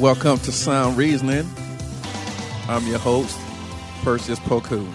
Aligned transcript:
Welcome 0.00 0.36
to 0.40 0.52
Sound 0.52 0.98
Reasoning. 0.98 1.48
I'm 2.68 2.86
your 2.86 2.98
host, 2.98 3.40
Perseus 4.02 4.38
Poku. 4.40 4.86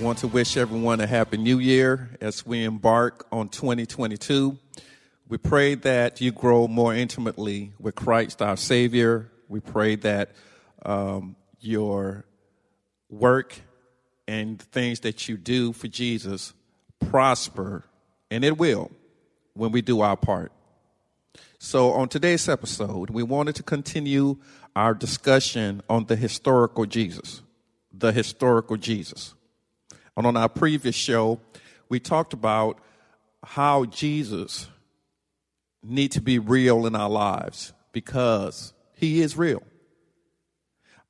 Want 0.00 0.18
to 0.18 0.26
wish 0.26 0.56
everyone 0.56 1.00
a 1.00 1.06
happy 1.06 1.36
new 1.36 1.60
year 1.60 2.10
as 2.20 2.44
we 2.44 2.64
embark 2.64 3.28
on 3.30 3.48
2022. 3.48 4.58
We 5.28 5.38
pray 5.38 5.76
that 5.76 6.20
you 6.20 6.32
grow 6.32 6.66
more 6.66 6.96
intimately 6.96 7.74
with 7.78 7.94
Christ 7.94 8.42
our 8.42 8.56
Savior. 8.56 9.30
We 9.48 9.60
pray 9.60 9.94
that 9.94 10.32
um, 10.84 11.36
your 11.60 12.24
work 13.08 13.54
and 14.26 14.60
things 14.60 15.00
that 15.00 15.28
you 15.28 15.36
do 15.36 15.72
for 15.72 15.86
Jesus 15.86 16.54
prosper, 17.08 17.84
and 18.32 18.42
it 18.42 18.58
will 18.58 18.90
when 19.54 19.70
we 19.70 19.80
do 19.80 20.00
our 20.00 20.16
part. 20.16 20.50
So, 21.58 21.92
on 21.92 22.08
today's 22.08 22.50
episode, 22.50 23.08
we 23.08 23.22
wanted 23.22 23.54
to 23.54 23.62
continue 23.62 24.36
our 24.74 24.92
discussion 24.92 25.82
on 25.88 26.04
the 26.04 26.14
historical 26.14 26.84
Jesus. 26.84 27.40
The 27.90 28.12
historical 28.12 28.76
Jesus. 28.76 29.34
And 30.18 30.26
on 30.26 30.36
our 30.36 30.50
previous 30.50 30.94
show, 30.94 31.40
we 31.88 31.98
talked 31.98 32.34
about 32.34 32.78
how 33.42 33.86
Jesus 33.86 34.68
needs 35.82 36.16
to 36.16 36.20
be 36.20 36.38
real 36.38 36.84
in 36.84 36.94
our 36.94 37.08
lives 37.08 37.72
because 37.90 38.74
he 38.94 39.22
is 39.22 39.38
real. 39.38 39.62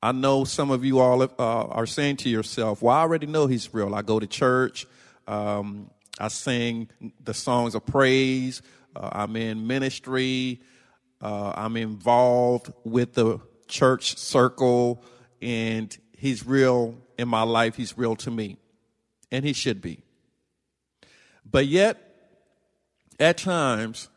I 0.01 0.13
know 0.13 0.45
some 0.45 0.71
of 0.71 0.85
you 0.85 0.99
all 0.99 1.23
uh, 1.23 1.27
are 1.37 1.85
saying 1.85 2.17
to 2.17 2.29
yourself, 2.29 2.81
Well, 2.81 2.95
I 2.95 3.01
already 3.01 3.25
know 3.25 3.47
he's 3.47 3.73
real. 3.73 3.93
I 3.93 4.01
go 4.01 4.17
to 4.17 4.27
church, 4.27 4.87
um, 5.27 5.91
I 6.17 6.29
sing 6.29 6.87
the 7.21 7.33
songs 7.33 7.75
of 7.75 7.85
praise, 7.85 8.61
uh, 8.97 9.09
I'm 9.11 9.35
in 9.35 9.67
ministry. 9.67 10.61
Uh, 11.21 11.53
I'm 11.55 11.77
involved 11.77 12.71
with 12.83 13.13
the 13.13 13.39
church 13.67 14.17
circle, 14.17 15.03
and 15.41 15.95
he's 16.13 16.45
real 16.45 16.95
in 17.17 17.27
my 17.27 17.43
life. 17.43 17.75
He's 17.75 17.97
real 17.97 18.15
to 18.17 18.31
me, 18.31 18.57
and 19.31 19.45
he 19.45 19.53
should 19.53 19.81
be. 19.81 20.03
But 21.49 21.67
yet, 21.67 22.01
at 23.19 23.37
times, 23.37 24.09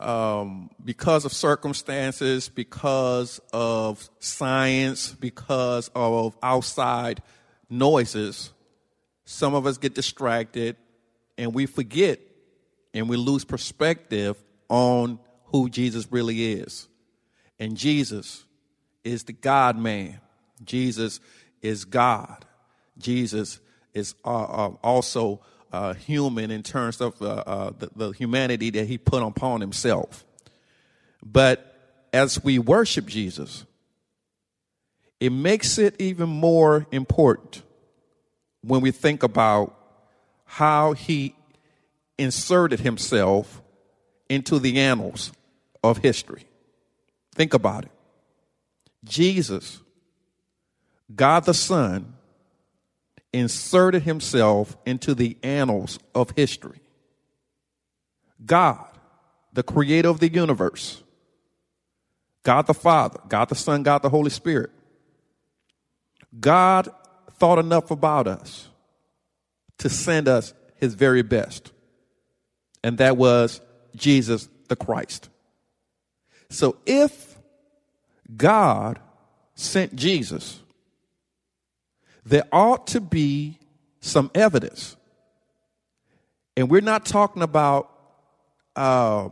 um, 0.00 0.70
because 0.84 1.24
of 1.24 1.32
circumstances, 1.32 2.48
because 2.48 3.40
of 3.52 4.08
science, 4.18 5.12
because 5.12 5.90
of 5.94 6.36
outside 6.42 7.22
noises, 7.70 8.52
some 9.24 9.54
of 9.54 9.66
us 9.66 9.78
get 9.78 9.94
distracted 9.94 10.76
and 11.38 11.54
we 11.54 11.66
forget 11.66 12.20
and 12.94 13.08
we 13.08 13.16
lose 13.16 13.44
perspective 13.44 14.42
on 14.68 15.18
who 15.46 15.68
Jesus 15.68 16.10
really 16.10 16.52
is. 16.52 16.88
And 17.58 17.76
Jesus 17.76 18.44
is 19.02 19.24
the 19.24 19.32
God 19.32 19.76
man. 19.76 20.20
Jesus 20.64 21.20
is 21.60 21.84
God. 21.84 22.44
Jesus 22.96 23.60
is 23.92 24.14
uh, 24.24 24.44
uh, 24.44 24.72
also 24.82 25.40
uh, 25.72 25.94
human 25.94 26.50
in 26.50 26.62
terms 26.62 27.00
of 27.00 27.20
uh, 27.20 27.26
uh, 27.46 27.72
the, 27.76 27.90
the 27.96 28.10
humanity 28.12 28.70
that 28.70 28.86
he 28.86 28.96
put 28.96 29.22
upon 29.22 29.60
himself. 29.60 30.24
But 31.24 32.06
as 32.12 32.42
we 32.42 32.58
worship 32.58 33.06
Jesus, 33.06 33.64
it 35.18 35.30
makes 35.30 35.78
it 35.78 35.96
even 36.00 36.28
more 36.28 36.86
important 36.92 37.62
when 38.62 38.80
we 38.80 38.90
think 38.90 39.22
about 39.22 39.76
how 40.44 40.92
he 40.92 41.34
inserted 42.18 42.80
himself 42.80 43.62
into 44.28 44.58
the 44.58 44.78
annals 44.78 45.32
of 45.82 45.98
history. 45.98 46.44
Think 47.34 47.54
about 47.54 47.84
it. 47.84 47.90
Jesus, 49.04 49.80
God 51.14 51.44
the 51.44 51.54
Son, 51.54 52.14
inserted 53.32 54.02
himself 54.02 54.76
into 54.86 55.14
the 55.14 55.36
annals 55.42 55.98
of 56.14 56.30
history. 56.30 56.80
God, 58.44 58.86
the 59.52 59.62
creator 59.62 60.08
of 60.08 60.20
the 60.20 60.32
universe, 60.32 61.02
God 62.44 62.66
the 62.66 62.74
Father, 62.74 63.18
God 63.28 63.48
the 63.48 63.54
Son, 63.54 63.82
God 63.82 64.02
the 64.02 64.08
Holy 64.08 64.30
Spirit. 64.30 64.70
God 66.38 66.88
thought 67.32 67.58
enough 67.58 67.90
about 67.90 68.26
us 68.26 68.68
to 69.78 69.88
send 69.88 70.28
us 70.28 70.54
his 70.76 70.94
very 70.94 71.22
best 71.22 71.73
and 72.84 72.98
that 72.98 73.16
was 73.16 73.62
Jesus 73.96 74.48
the 74.68 74.76
Christ. 74.76 75.30
So 76.50 76.76
if 76.84 77.38
God 78.36 79.00
sent 79.54 79.96
Jesus, 79.96 80.60
there 82.26 82.44
ought 82.52 82.86
to 82.88 83.00
be 83.00 83.58
some 84.00 84.30
evidence. 84.34 84.96
And 86.58 86.68
we're 86.68 86.82
not 86.82 87.06
talking 87.06 87.42
about 87.42 87.90
uh, 88.76 89.30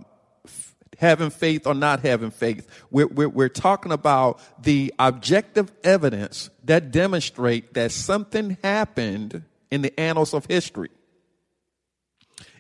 having 0.96 1.28
faith 1.28 1.66
or 1.66 1.74
not 1.74 2.00
having 2.00 2.30
faith. 2.30 2.66
We're, 2.90 3.06
we're, 3.08 3.28
we're, 3.28 3.48
talking 3.50 3.92
about 3.92 4.40
the 4.62 4.94
objective 4.98 5.70
evidence 5.84 6.48
that 6.64 6.90
demonstrate 6.90 7.74
that 7.74 7.92
something 7.92 8.56
happened 8.62 9.42
in 9.70 9.82
the 9.82 9.98
annals 10.00 10.32
of 10.32 10.46
history 10.46 10.90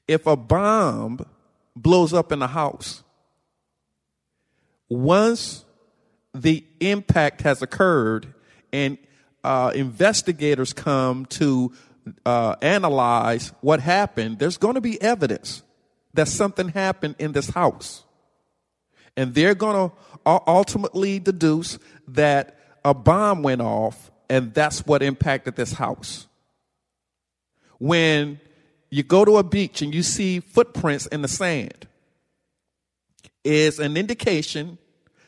if 0.08 0.26
a 0.26 0.36
bomb 0.36 1.24
blows 1.74 2.12
up 2.12 2.32
in 2.32 2.42
a 2.42 2.46
house, 2.46 3.02
once 4.88 5.64
the 6.34 6.64
impact 6.80 7.42
has 7.42 7.62
occurred 7.62 8.32
and 8.72 8.98
uh, 9.44 9.72
investigators 9.74 10.72
come 10.72 11.26
to 11.26 11.72
uh, 12.26 12.56
analyze 12.62 13.52
what 13.60 13.80
happened, 13.80 14.38
there's 14.38 14.58
going 14.58 14.74
to 14.74 14.80
be 14.80 15.00
evidence 15.00 15.62
that 16.14 16.28
something 16.28 16.68
happened 16.68 17.16
in 17.18 17.32
this 17.32 17.50
house. 17.50 18.04
And 19.16 19.34
they're 19.34 19.54
going 19.54 19.90
to 19.90 19.96
ultimately 20.26 21.18
deduce 21.18 21.78
that 22.08 22.58
a 22.84 22.94
bomb 22.94 23.42
went 23.42 23.60
off 23.60 24.10
and 24.28 24.54
that's 24.54 24.86
what 24.86 25.02
impacted 25.02 25.56
this 25.56 25.72
house. 25.74 26.26
When 27.78 28.40
you 28.92 29.02
go 29.02 29.24
to 29.24 29.38
a 29.38 29.42
beach 29.42 29.80
and 29.80 29.94
you 29.94 30.02
see 30.02 30.38
footprints 30.38 31.06
in 31.06 31.22
the 31.22 31.28
sand 31.28 31.88
is 33.42 33.78
an 33.78 33.96
indication 33.96 34.76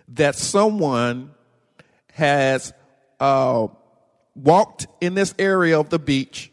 that 0.06 0.34
someone 0.34 1.30
has 2.12 2.74
uh, 3.18 3.66
walked 4.36 4.86
in 5.00 5.14
this 5.14 5.34
area 5.38 5.80
of 5.80 5.88
the 5.88 5.98
beach 5.98 6.52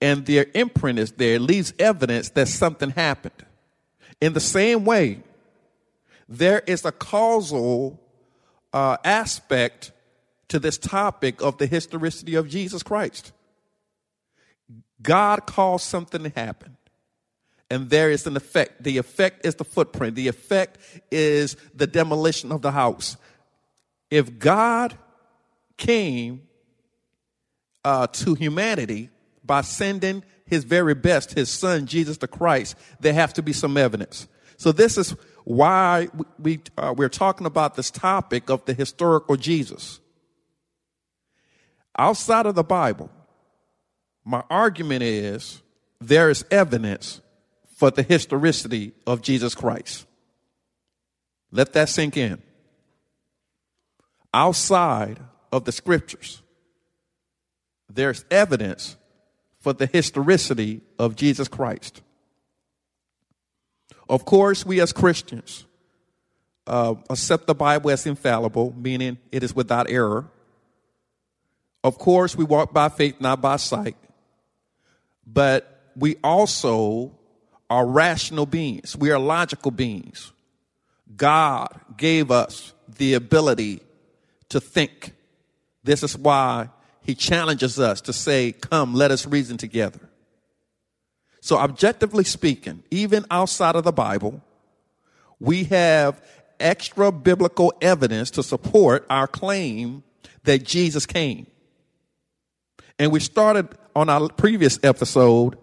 and 0.00 0.24
their 0.24 0.46
imprint 0.54 0.98
is 0.98 1.12
there, 1.12 1.38
leaves 1.38 1.74
evidence 1.78 2.30
that 2.30 2.48
something 2.48 2.88
happened. 2.88 3.44
In 4.22 4.32
the 4.32 4.40
same 4.40 4.86
way, 4.86 5.22
there 6.26 6.60
is 6.60 6.86
a 6.86 6.92
causal 6.92 8.00
uh, 8.72 8.96
aspect 9.04 9.92
to 10.48 10.58
this 10.58 10.78
topic 10.78 11.42
of 11.42 11.58
the 11.58 11.66
historicity 11.66 12.34
of 12.34 12.48
Jesus 12.48 12.82
Christ. 12.82 13.32
God 15.02 15.46
caused 15.46 15.84
something 15.84 16.22
to 16.22 16.28
happen. 16.30 16.76
And 17.70 17.90
there 17.90 18.10
is 18.10 18.26
an 18.26 18.36
effect. 18.36 18.82
The 18.82 18.98
effect 18.98 19.44
is 19.44 19.56
the 19.56 19.64
footprint. 19.64 20.14
The 20.14 20.28
effect 20.28 20.78
is 21.10 21.56
the 21.74 21.86
demolition 21.86 22.52
of 22.52 22.62
the 22.62 22.70
house. 22.70 23.16
If 24.10 24.38
God 24.38 24.96
came 25.76 26.42
uh, 27.84 28.06
to 28.06 28.34
humanity 28.34 29.10
by 29.44 29.62
sending 29.62 30.22
his 30.46 30.64
very 30.64 30.94
best, 30.94 31.34
his 31.34 31.50
son, 31.50 31.86
Jesus 31.86 32.18
the 32.18 32.28
Christ, 32.28 32.76
there 33.00 33.12
has 33.12 33.32
to 33.34 33.42
be 33.42 33.52
some 33.52 33.76
evidence. 33.76 34.28
So 34.56 34.72
this 34.72 34.96
is 34.96 35.14
why 35.44 36.08
we, 36.38 36.60
uh, 36.78 36.94
we're 36.96 37.08
talking 37.08 37.46
about 37.46 37.74
this 37.74 37.90
topic 37.90 38.48
of 38.48 38.64
the 38.64 38.74
historical 38.74 39.36
Jesus. 39.36 40.00
Outside 41.98 42.46
of 42.46 42.54
the 42.54 42.64
Bible, 42.64 43.10
my 44.26 44.42
argument 44.50 45.04
is 45.04 45.62
there 46.00 46.28
is 46.28 46.44
evidence 46.50 47.20
for 47.76 47.92
the 47.92 48.02
historicity 48.02 48.92
of 49.06 49.22
Jesus 49.22 49.54
Christ. 49.54 50.04
Let 51.52 51.72
that 51.74 51.88
sink 51.88 52.16
in. 52.16 52.42
outside 54.34 55.18
of 55.52 55.64
the 55.64 55.72
scriptures, 55.72 56.42
there's 57.88 58.24
evidence 58.30 58.96
for 59.60 59.72
the 59.72 59.86
historicity 59.86 60.82
of 60.98 61.16
Jesus 61.16 61.48
Christ. 61.48 62.02
Of 64.08 64.24
course, 64.24 64.66
we 64.66 64.80
as 64.80 64.92
Christians 64.92 65.64
uh, 66.66 66.96
accept 67.08 67.46
the 67.46 67.54
Bible 67.54 67.90
as 67.90 68.06
infallible, 68.06 68.74
meaning 68.76 69.18
it 69.32 69.42
is 69.42 69.54
without 69.54 69.88
error. 69.88 70.28
Of 71.82 71.98
course, 71.98 72.36
we 72.36 72.44
walk 72.44 72.74
by 72.74 72.88
faith, 72.88 73.20
not 73.20 73.40
by 73.40 73.56
sight. 73.56 73.96
But 75.26 75.90
we 75.96 76.16
also 76.22 77.12
are 77.68 77.86
rational 77.86 78.46
beings. 78.46 78.96
We 78.96 79.10
are 79.10 79.18
logical 79.18 79.70
beings. 79.70 80.32
God 81.16 81.80
gave 81.96 82.30
us 82.30 82.72
the 82.96 83.14
ability 83.14 83.80
to 84.48 84.60
think. 84.60 85.12
This 85.82 86.02
is 86.02 86.16
why 86.16 86.68
he 87.02 87.14
challenges 87.14 87.78
us 87.78 88.00
to 88.02 88.12
say, 88.12 88.52
Come, 88.52 88.94
let 88.94 89.10
us 89.10 89.26
reason 89.26 89.56
together. 89.56 90.00
So, 91.40 91.58
objectively 91.58 92.24
speaking, 92.24 92.82
even 92.90 93.24
outside 93.30 93.76
of 93.76 93.84
the 93.84 93.92
Bible, 93.92 94.42
we 95.38 95.64
have 95.64 96.20
extra 96.58 97.12
biblical 97.12 97.72
evidence 97.80 98.30
to 98.32 98.42
support 98.42 99.06
our 99.08 99.28
claim 99.28 100.02
that 100.44 100.64
Jesus 100.64 101.06
came. 101.06 101.46
And 102.98 103.12
we 103.12 103.20
started 103.20 103.68
on 103.94 104.08
our 104.08 104.28
previous 104.28 104.78
episode 104.82 105.58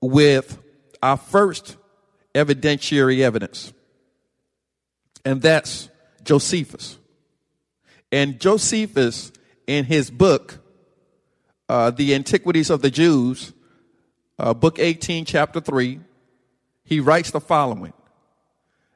with 0.00 0.58
our 1.02 1.16
first 1.16 1.76
evidentiary 2.34 3.20
evidence, 3.20 3.72
and 5.24 5.42
that's 5.42 5.88
Josephus. 6.24 6.98
And 8.12 8.40
Josephus, 8.40 9.32
in 9.66 9.84
his 9.84 10.10
book, 10.10 10.58
uh, 11.68 11.90
The 11.90 12.14
Antiquities 12.14 12.70
of 12.70 12.82
the 12.82 12.90
Jews, 12.90 13.52
uh, 14.38 14.54
book 14.54 14.78
18, 14.78 15.24
chapter 15.24 15.60
3, 15.60 16.00
he 16.84 16.98
writes 16.98 17.30
the 17.30 17.40
following 17.40 17.92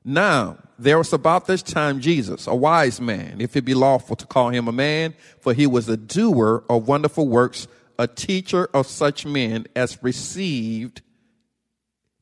Now, 0.04 0.58
there 0.78 0.98
was 0.98 1.12
about 1.12 1.46
this 1.46 1.62
time 1.62 2.00
Jesus, 2.00 2.46
a 2.46 2.54
wise 2.54 3.00
man, 3.00 3.40
if 3.40 3.56
it 3.56 3.64
be 3.64 3.74
lawful 3.74 4.16
to 4.16 4.26
call 4.26 4.50
him 4.50 4.68
a 4.68 4.72
man, 4.72 5.14
for 5.40 5.54
he 5.54 5.66
was 5.66 5.88
a 5.88 5.96
doer 5.96 6.64
of 6.68 6.88
wonderful 6.88 7.28
works, 7.28 7.68
a 7.98 8.06
teacher 8.06 8.68
of 8.74 8.86
such 8.86 9.24
men 9.24 9.66
as 9.76 10.02
received 10.02 11.02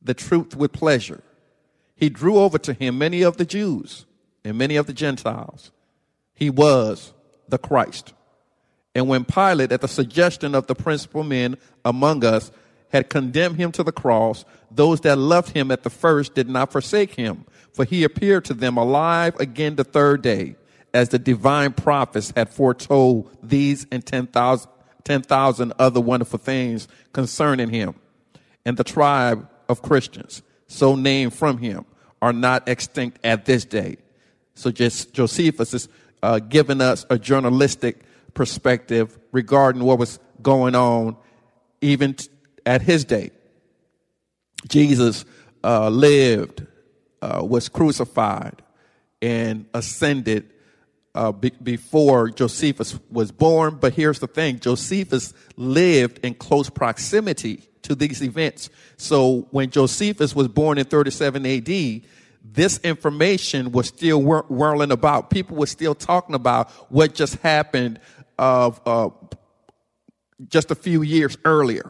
the 0.01 0.13
truth 0.13 0.55
with 0.55 0.71
pleasure. 0.71 1.23
He 1.95 2.09
drew 2.09 2.37
over 2.37 2.57
to 2.59 2.73
him 2.73 2.97
many 2.97 3.21
of 3.21 3.37
the 3.37 3.45
Jews 3.45 4.05
and 4.43 4.57
many 4.57 4.75
of 4.75 4.85
the 4.85 4.93
Gentiles 4.93 5.71
he 6.33 6.49
was 6.49 7.13
the 7.47 7.57
Christ. 7.57 8.13
And 8.95 9.07
when 9.07 9.25
Pilate, 9.25 9.71
at 9.71 9.81
the 9.81 9.87
suggestion 9.87 10.53
of 10.53 10.67
the 10.67 10.75
principal 10.75 11.23
men 11.23 11.57
among 11.83 12.23
us, 12.25 12.51
had 12.89 13.09
condemned 13.09 13.55
him 13.55 13.71
to 13.71 13.83
the 13.83 13.91
cross, 13.91 14.45
those 14.69 15.01
that 15.01 15.17
loved 15.17 15.49
him 15.49 15.71
at 15.71 15.83
the 15.83 15.89
first 15.89 16.35
did 16.35 16.47
not 16.47 16.71
forsake 16.71 17.15
him, 17.15 17.45
for 17.73 17.85
he 17.85 18.03
appeared 18.03 18.45
to 18.45 18.53
them 18.53 18.77
alive 18.77 19.35
again 19.39 19.75
the 19.75 19.83
third 19.83 20.21
day, 20.21 20.55
as 20.93 21.09
the 21.09 21.19
divine 21.19 21.73
prophets 21.73 22.31
had 22.35 22.49
foretold 22.49 23.35
these 23.41 23.85
and 23.91 24.05
10,000 24.05 24.69
10, 25.03 25.23
other 25.79 25.99
wonderful 25.99 26.39
things 26.39 26.87
concerning 27.11 27.69
him. 27.69 27.95
And 28.65 28.77
the 28.77 28.83
tribe 28.83 29.49
of 29.67 29.81
Christians, 29.81 30.41
so 30.67 30.95
named 30.95 31.33
from 31.33 31.57
him, 31.57 31.85
are 32.21 32.33
not 32.33 32.67
extinct 32.69 33.19
at 33.23 33.45
this 33.45 33.65
day. 33.65 33.97
So 34.55 34.71
just 34.71 35.13
Josephus 35.13 35.73
is 35.73 35.89
uh, 36.21 36.39
given 36.39 36.79
us 36.79 37.05
a 37.09 37.19
journalistic 37.19 38.03
perspective 38.33 39.19
regarding 39.31 39.83
what 39.83 39.99
was 39.99 40.19
going 40.41 40.75
on 40.75 41.17
even 41.81 42.13
t- 42.13 42.29
at 42.65 42.81
his 42.81 43.03
day. 43.03 43.31
Jesus 44.69 45.25
uh, 45.63 45.89
lived, 45.89 46.65
uh, 47.23 47.41
was 47.41 47.69
crucified, 47.69 48.61
and 49.21 49.65
ascended 49.73 50.51
uh, 51.15 51.31
be- 51.31 51.53
before 51.61 52.29
Josephus 52.29 52.99
was 53.09 53.31
born. 53.31 53.77
But 53.79 53.93
here's 53.93 54.19
the 54.19 54.27
thing 54.27 54.59
Josephus 54.59 55.33
lived 55.55 56.19
in 56.19 56.33
close 56.33 56.69
proximity 56.69 57.63
to 57.83 57.95
these 57.95 58.21
events. 58.21 58.69
So 58.97 59.47
when 59.51 59.69
Josephus 59.69 60.35
was 60.35 60.49
born 60.49 60.77
in 60.77 60.85
37 60.85 61.45
AD, 61.45 62.01
this 62.43 62.79
information 62.79 63.71
was 63.71 63.87
still 63.87 64.21
whir- 64.21 64.45
whirling 64.49 64.91
about. 64.91 65.29
People 65.29 65.55
were 65.55 65.67
still 65.67 65.95
talking 65.95 66.35
about 66.35 66.69
what 66.91 67.13
just 67.13 67.35
happened 67.37 68.01
of 68.37 68.81
uh, 68.85 69.09
just 70.49 70.71
a 70.71 70.75
few 70.75 71.03
years 71.03 71.37
earlier. 71.45 71.89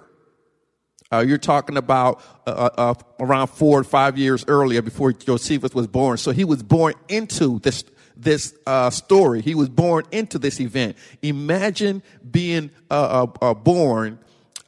Uh, 1.13 1.19
you're 1.19 1.38
talking 1.38 1.77
about 1.77 2.19
uh, 2.48 2.50
uh, 2.50 2.69
uh, 2.75 2.94
around 3.19 3.48
four 3.48 3.80
or 3.80 3.83
five 3.83 4.18
years 4.18 4.44
earlier 4.48 4.81
before 4.81 5.13
Josephus 5.13 5.75
was 5.75 5.86
born. 5.86 6.18
So 6.18 6.31
he 6.31 6.44
was 6.44 6.63
born 6.63 6.95
into 7.07 7.60
this 7.60 7.83
this 8.18 8.56
uh, 8.65 8.89
story. 8.89 9.42
He 9.42 9.54
was 9.54 9.69
born 9.69 10.06
into 10.12 10.39
this 10.39 10.60
event. 10.60 10.98
Imagine 11.21 12.01
being 12.30 12.71
uh, 12.89 13.25
born 13.54 14.18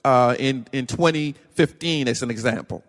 in 0.06 0.68
in 0.71 0.86
2015 0.86 2.07
as 2.07 2.21
an 2.21 2.30
example. 2.30 2.83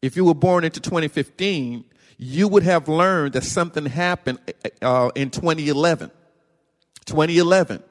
If 0.00 0.16
you 0.16 0.24
were 0.24 0.34
born 0.34 0.64
into 0.64 0.80
2015, 0.80 1.84
you 2.18 2.48
would 2.48 2.64
have 2.64 2.88
learned 2.88 3.34
that 3.34 3.44
something 3.44 3.86
happened 3.86 4.40
in 5.14 5.30
2011. 5.30 6.10
2011, 7.04 7.82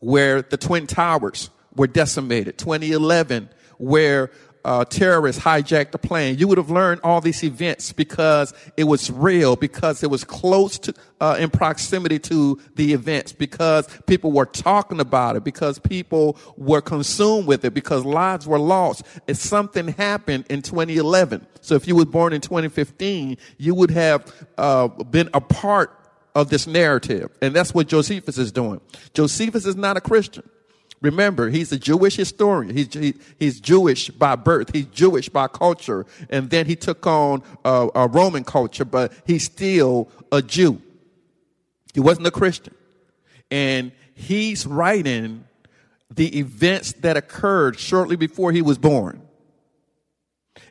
where 0.00 0.42
the 0.42 0.58
Twin 0.58 0.86
Towers 0.86 1.48
were 1.74 1.86
decimated. 1.86 2.58
2011, 2.58 3.48
where 3.78 4.30
uh, 4.66 4.84
terrorists 4.84 5.40
hijacked 5.40 5.92
the 5.92 5.98
plane. 5.98 6.36
You 6.38 6.48
would 6.48 6.58
have 6.58 6.70
learned 6.70 7.00
all 7.04 7.20
these 7.20 7.44
events 7.44 7.92
because 7.92 8.52
it 8.76 8.84
was 8.84 9.12
real, 9.12 9.54
because 9.54 10.02
it 10.02 10.10
was 10.10 10.24
close 10.24 10.76
to, 10.80 10.94
uh, 11.20 11.36
in 11.38 11.50
proximity 11.50 12.18
to 12.18 12.60
the 12.74 12.92
events, 12.92 13.32
because 13.32 13.88
people 14.06 14.32
were 14.32 14.44
talking 14.44 14.98
about 14.98 15.36
it, 15.36 15.44
because 15.44 15.78
people 15.78 16.36
were 16.56 16.80
consumed 16.80 17.46
with 17.46 17.64
it, 17.64 17.74
because 17.74 18.04
lives 18.04 18.48
were 18.48 18.58
lost. 18.58 19.04
If 19.28 19.36
something 19.36 19.86
happened 19.86 20.46
in 20.50 20.62
2011, 20.62 21.46
so 21.60 21.76
if 21.76 21.86
you 21.86 21.94
were 21.94 22.04
born 22.04 22.32
in 22.32 22.40
2015, 22.40 23.36
you 23.58 23.72
would 23.72 23.92
have 23.92 24.34
uh, 24.58 24.88
been 24.88 25.30
a 25.32 25.40
part 25.40 25.96
of 26.34 26.50
this 26.50 26.66
narrative, 26.66 27.30
and 27.40 27.54
that's 27.54 27.72
what 27.72 27.86
Josephus 27.86 28.36
is 28.36 28.50
doing. 28.50 28.80
Josephus 29.14 29.64
is 29.64 29.76
not 29.76 29.96
a 29.96 30.00
Christian. 30.00 30.42
Remember, 31.02 31.50
he's 31.50 31.72
a 31.72 31.78
Jewish 31.78 32.16
historian. 32.16 32.74
He's, 32.74 32.92
he, 32.92 33.14
he's 33.38 33.60
Jewish 33.60 34.08
by 34.08 34.34
birth. 34.34 34.70
He's 34.72 34.86
Jewish 34.86 35.28
by 35.28 35.46
culture. 35.46 36.06
And 36.30 36.50
then 36.50 36.66
he 36.66 36.74
took 36.74 37.06
on 37.06 37.42
a, 37.64 37.88
a 37.94 38.08
Roman 38.08 38.44
culture, 38.44 38.84
but 38.84 39.12
he's 39.26 39.44
still 39.44 40.08
a 40.32 40.40
Jew. 40.40 40.80
He 41.92 42.00
wasn't 42.00 42.26
a 42.26 42.30
Christian. 42.30 42.74
And 43.50 43.92
he's 44.14 44.66
writing 44.66 45.44
the 46.14 46.38
events 46.38 46.92
that 46.94 47.16
occurred 47.16 47.78
shortly 47.78 48.16
before 48.16 48.52
he 48.52 48.62
was 48.62 48.78
born. 48.78 49.22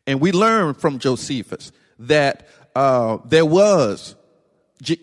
And 0.08 0.20
we 0.20 0.32
learn 0.32 0.74
from 0.74 1.00
Josephus 1.00 1.72
that 2.00 2.48
uh, 2.76 3.20
there 3.26 3.46
was 3.46 4.16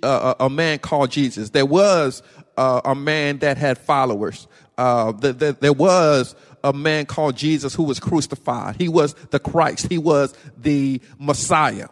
uh, 0.02 0.35
a 0.38 0.50
man 0.50 0.79
called 0.79 1.11
Jesus. 1.11 1.50
There 1.50 1.67
was 1.67 2.23
uh, 2.57 2.81
a 2.85 2.95
man 2.95 3.38
that 3.38 3.57
had 3.57 3.79
followers 3.79 4.47
uh, 4.79 5.12
the, 5.12 5.33
the, 5.33 5.57
there 5.61 5.73
was 5.73 6.35
a 6.64 6.73
man 6.73 7.07
called 7.07 7.37
Jesus 7.37 7.75
who 7.75 7.83
was 7.83 8.00
crucified. 8.00 8.76
He 8.79 8.88
was 8.88 9.14
the 9.31 9.38
Christ. 9.38 9.88
He 9.88 9.99
was 9.99 10.35
the 10.57 11.00
Messiah. 11.19 11.88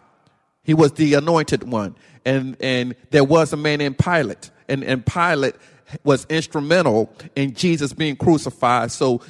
He 0.63 0.73
was 0.73 0.93
the 0.93 1.13
anointed 1.15 1.63
one. 1.63 1.95
And, 2.25 2.57
and 2.59 2.95
there 3.11 3.23
was 3.23 3.53
a 3.53 3.57
man 3.57 3.79
named 3.79 3.97
Pilate. 3.97 4.51
And, 4.67 4.83
and 4.83 5.05
Pilate 5.05 5.55
was 6.03 6.25
instrumental 6.29 7.13
in 7.35 7.53
Jesus 7.53 7.93
being 7.93 8.15
crucified. 8.15 8.91
So 8.91 9.21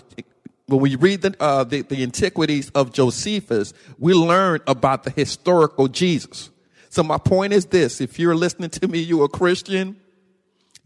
when 0.68 0.80
we 0.80 0.96
read 0.96 1.22
the, 1.22 1.36
uh, 1.40 1.64
the, 1.64 1.82
the 1.82 2.04
antiquities 2.04 2.70
of 2.72 2.94
Josephus, 2.94 3.74
we 3.98 4.14
learn 4.14 4.60
about 4.68 5.04
the 5.04 5.10
historical 5.10 5.88
Jesus. 5.88 6.50
So 6.92 7.04
my 7.04 7.18
point 7.18 7.54
is 7.54 7.68
this. 7.68 8.02
If 8.02 8.20
you're 8.20 8.36
listening 8.36 8.70
to 8.70 8.88
me, 8.90 9.00
you're 9.00 9.24
a 9.24 9.30
Christian, 9.30 9.96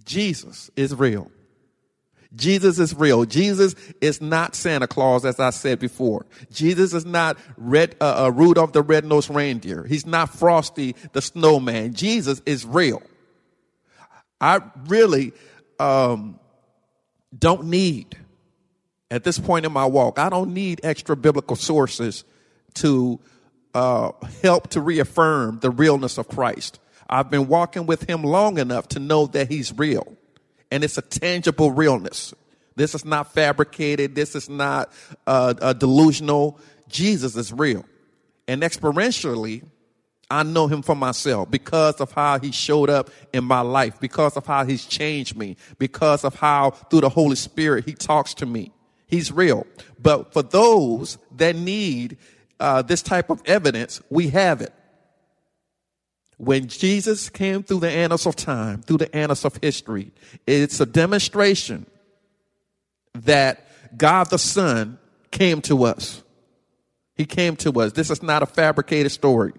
Jesus 0.06 0.70
is 0.76 0.94
real. 0.94 1.32
Jesus 2.36 2.78
is 2.78 2.94
real. 2.94 3.26
Jesus 3.26 3.74
is 4.02 4.22
not 4.22 4.54
Santa 4.54 4.86
Claus, 4.86 5.26
as 5.26 5.40
I 5.40 5.50
said 5.50 5.80
before. 5.80 6.28
Jesus 6.52 6.94
is 6.94 7.08
not 7.08 7.38
red, 7.58 7.96
uh, 8.00 8.26
uh, 8.26 8.30
Rudolph 8.30 8.72
the 8.72 8.84
red-nosed 8.84 9.32
reindeer. 9.32 9.84
He's 9.84 10.06
not 10.06 10.30
Frosty 10.30 10.96
the 11.14 11.24
snowman. 11.24 11.96
Jesus 11.96 12.40
is 12.46 12.66
real. 12.66 13.02
I 14.40 14.62
really 14.86 15.34
um, 15.80 16.40
don't 17.36 17.66
need, 17.66 18.16
at 19.10 19.24
this 19.24 19.40
point 19.40 19.66
in 19.66 19.72
my 19.72 19.86
walk, 19.88 20.20
I 20.20 20.30
don't 20.30 20.54
need 20.54 20.82
extra 20.84 21.16
biblical 21.16 21.56
sources 21.56 22.26
to 22.76 23.20
uh, 23.76 24.12
help 24.42 24.70
to 24.70 24.82
reaffirm 24.82 25.60
the 25.60 25.70
realness 25.70 26.18
of 26.18 26.30
Christ. 26.30 26.80
I've 27.10 27.30
been 27.30 27.48
walking 27.48 27.86
with 27.86 28.10
him 28.10 28.24
long 28.24 28.58
enough 28.58 28.88
to 28.90 29.00
know 29.00 29.28
that 29.28 29.52
he's 29.52 29.78
real. 29.78 30.16
And 30.72 30.84
it's 30.84 30.98
a 30.98 31.02
tangible 31.02 31.72
realness. 31.72 32.34
This 32.76 32.96
is 32.96 33.06
not 33.06 33.34
fabricated. 33.34 34.16
This 34.16 34.34
is 34.34 34.50
not 34.50 34.92
uh, 35.28 35.54
uh, 35.62 35.74
delusional. 35.74 36.60
Jesus 36.88 37.36
is 37.36 37.54
real. 37.54 37.86
And 38.48 38.62
experientially, 38.62 39.64
I 40.32 40.44
know 40.44 40.68
him 40.68 40.82
for 40.82 40.96
myself 40.96 41.52
because 41.52 42.00
of 42.02 42.12
how 42.12 42.40
he 42.40 42.52
showed 42.52 42.90
up 42.90 43.10
in 43.34 43.44
my 43.44 43.62
life, 43.62 44.00
because 44.00 44.38
of 44.38 44.46
how 44.46 44.66
he's 44.66 44.86
changed 44.86 45.36
me, 45.36 45.58
because 45.78 46.24
of 46.24 46.36
how 46.36 46.72
through 46.72 47.02
the 47.02 47.10
Holy 47.10 47.36
Spirit 47.36 47.86
he 47.86 47.94
talks 47.94 48.34
to 48.36 48.46
me. 48.46 48.72
He's 49.08 49.32
real. 49.32 49.68
But 50.02 50.34
for 50.34 50.42
those 50.42 51.18
that 51.36 51.56
need 51.56 52.18
uh, 52.60 52.82
this 52.82 53.02
type 53.02 53.30
of 53.30 53.42
evidence, 53.46 54.02
we 54.10 54.30
have 54.30 54.62
it. 54.62 54.74
When 56.38 56.68
Jesus 56.68 57.30
came 57.30 57.64
through 57.64 57.80
the 57.80 57.90
annals 57.90 58.26
of 58.26 58.36
time, 58.36 58.82
through 58.82 58.98
the 58.98 59.16
annals 59.16 59.46
of 59.46 59.58
history, 59.62 60.12
it's 60.46 60.80
a 60.80 60.86
demonstration 60.86 61.86
that 63.14 63.66
God 63.98 64.30
the 64.30 64.40
Son 64.40 65.00
came 65.32 65.62
to 65.62 65.86
us. 65.86 66.22
He 67.16 67.26
came 67.26 67.56
to 67.58 67.72
us. 67.80 67.94
This 67.94 68.10
is 68.10 68.22
not 68.22 68.44
a 68.44 68.46
fabricated 68.46 69.12
story. 69.12 69.54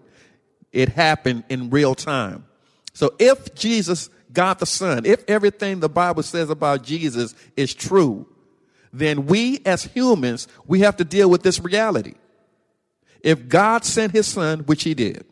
It 0.72 0.90
happened 0.90 1.44
in 1.48 1.70
real 1.70 1.94
time. 1.94 2.44
So 2.92 3.14
if 3.18 3.54
Jesus, 3.54 4.10
God 4.32 4.58
the 4.58 4.66
Son, 4.66 5.06
if 5.06 5.24
everything 5.28 5.80
the 5.80 5.88
Bible 5.88 6.22
says 6.22 6.50
about 6.50 6.82
Jesus 6.82 7.34
is 7.56 7.72
true, 7.72 8.26
then 8.92 9.26
we 9.26 9.60
as 9.64 9.84
humans, 9.84 10.48
we 10.66 10.80
have 10.80 10.96
to 10.98 11.04
deal 11.04 11.30
with 11.30 11.42
this 11.42 11.60
reality. 11.60 12.14
If 13.23 13.49
God 13.49 13.85
sent 13.85 14.12
his 14.12 14.26
son, 14.26 14.61
which 14.61 14.85
he 14.85 14.94
did, 14.94 15.25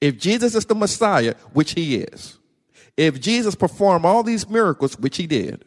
if 0.00 0.18
Jesus 0.18 0.54
is 0.54 0.66
the 0.66 0.74
Messiah, 0.74 1.34
which 1.52 1.72
he 1.72 1.96
is, 1.96 2.38
if 2.96 3.20
Jesus 3.20 3.54
performed 3.54 4.04
all 4.04 4.22
these 4.22 4.48
miracles, 4.48 4.98
which 4.98 5.16
he 5.16 5.26
did, 5.26 5.64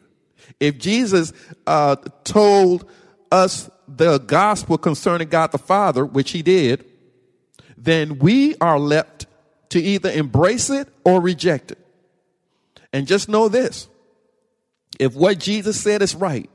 if 0.60 0.78
Jesus 0.78 1.32
uh, 1.66 1.96
told 2.24 2.88
us 3.30 3.70
the 3.88 4.18
gospel 4.18 4.78
concerning 4.78 5.28
God 5.28 5.52
the 5.52 5.58
Father, 5.58 6.04
which 6.04 6.30
he 6.30 6.42
did, 6.42 6.84
then 7.76 8.18
we 8.18 8.54
are 8.60 8.78
left 8.78 9.26
to 9.70 9.80
either 9.80 10.10
embrace 10.10 10.70
it 10.70 10.88
or 11.04 11.20
reject 11.20 11.72
it. 11.72 11.78
And 12.92 13.06
just 13.06 13.28
know 13.28 13.48
this 13.48 13.88
if 14.98 15.14
what 15.14 15.38
Jesus 15.38 15.80
said 15.80 16.02
is 16.02 16.14
right, 16.14 16.50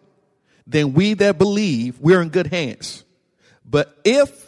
then 0.65 0.93
we 0.93 1.15
that 1.15 1.37
believe, 1.37 1.99
we're 1.99 2.21
in 2.21 2.29
good 2.29 2.47
hands. 2.47 3.03
But 3.65 3.97
if 4.05 4.46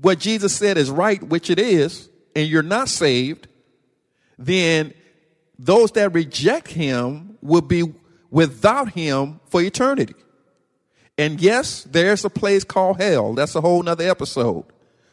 what 0.00 0.18
Jesus 0.18 0.54
said 0.54 0.76
is 0.76 0.90
right, 0.90 1.22
which 1.22 1.50
it 1.50 1.58
is, 1.58 2.08
and 2.34 2.48
you're 2.48 2.62
not 2.62 2.88
saved, 2.88 3.48
then 4.38 4.92
those 5.58 5.92
that 5.92 6.12
reject 6.12 6.68
him 6.68 7.38
will 7.40 7.60
be 7.60 7.94
without 8.30 8.90
him 8.90 9.40
for 9.46 9.62
eternity. 9.62 10.14
And 11.16 11.40
yes, 11.40 11.84
there's 11.84 12.24
a 12.24 12.30
place 12.30 12.64
called 12.64 13.00
hell. 13.00 13.34
That's 13.34 13.54
a 13.54 13.60
whole 13.60 13.82
nother 13.82 14.08
episode. 14.08 14.64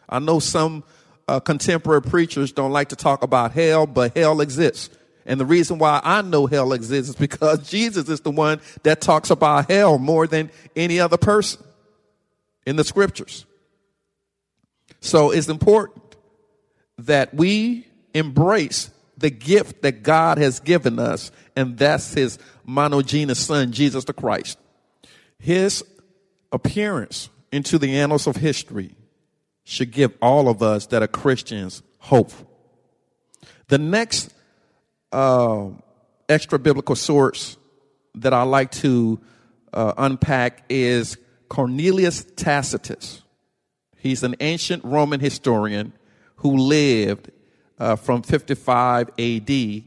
I 0.09 0.19
know 0.19 0.39
some 0.39 0.83
uh, 1.27 1.39
contemporary 1.39 2.01
preachers 2.01 2.51
don't 2.51 2.71
like 2.71 2.89
to 2.89 2.95
talk 2.95 3.23
about 3.23 3.51
hell, 3.51 3.85
but 3.85 4.17
hell 4.17 4.41
exists. 4.41 4.97
And 5.25 5.39
the 5.39 5.45
reason 5.45 5.77
why 5.77 6.01
I 6.03 6.23
know 6.23 6.47
hell 6.47 6.73
exists 6.73 7.11
is 7.11 7.15
because 7.15 7.69
Jesus 7.69 8.09
is 8.09 8.21
the 8.21 8.31
one 8.31 8.59
that 8.83 9.01
talks 9.01 9.29
about 9.29 9.69
hell 9.69 9.99
more 9.99 10.25
than 10.25 10.49
any 10.75 10.99
other 10.99 11.17
person 11.17 11.63
in 12.65 12.75
the 12.75 12.83
scriptures. 12.83 13.45
So 15.01 15.31
it's 15.31 15.49
important 15.49 16.15
that 16.99 17.33
we 17.33 17.87
embrace 18.13 18.91
the 19.17 19.29
gift 19.29 19.81
that 19.81 20.03
God 20.03 20.37
has 20.37 20.59
given 20.59 20.99
us, 20.99 21.31
and 21.55 21.77
that's 21.77 22.13
his 22.13 22.39
monogenes 22.67 23.37
son, 23.37 23.71
Jesus 23.71 24.05
the 24.05 24.13
Christ. 24.13 24.57
His 25.39 25.83
appearance 26.51 27.29
into 27.51 27.77
the 27.77 27.97
annals 27.97 28.27
of 28.27 28.35
history 28.35 28.95
should 29.63 29.91
give 29.91 30.13
all 30.21 30.49
of 30.49 30.61
us 30.61 30.87
that 30.87 31.01
are 31.01 31.07
Christians 31.07 31.81
hope. 31.99 32.31
The 33.67 33.77
next 33.77 34.33
uh, 35.11 35.69
extra 36.27 36.59
biblical 36.59 36.95
source 36.95 37.57
that 38.15 38.33
I 38.33 38.43
like 38.43 38.71
to 38.71 39.19
uh, 39.73 39.93
unpack 39.97 40.65
is 40.69 41.17
Cornelius 41.47 42.25
Tacitus. 42.35 43.21
He's 44.01 44.23
an 44.23 44.35
ancient 44.39 44.83
Roman 44.83 45.19
historian 45.19 45.93
who 46.37 46.57
lived 46.57 47.31
uh, 47.77 47.95
from 47.95 48.23
55 48.23 49.09
AD 49.19 49.83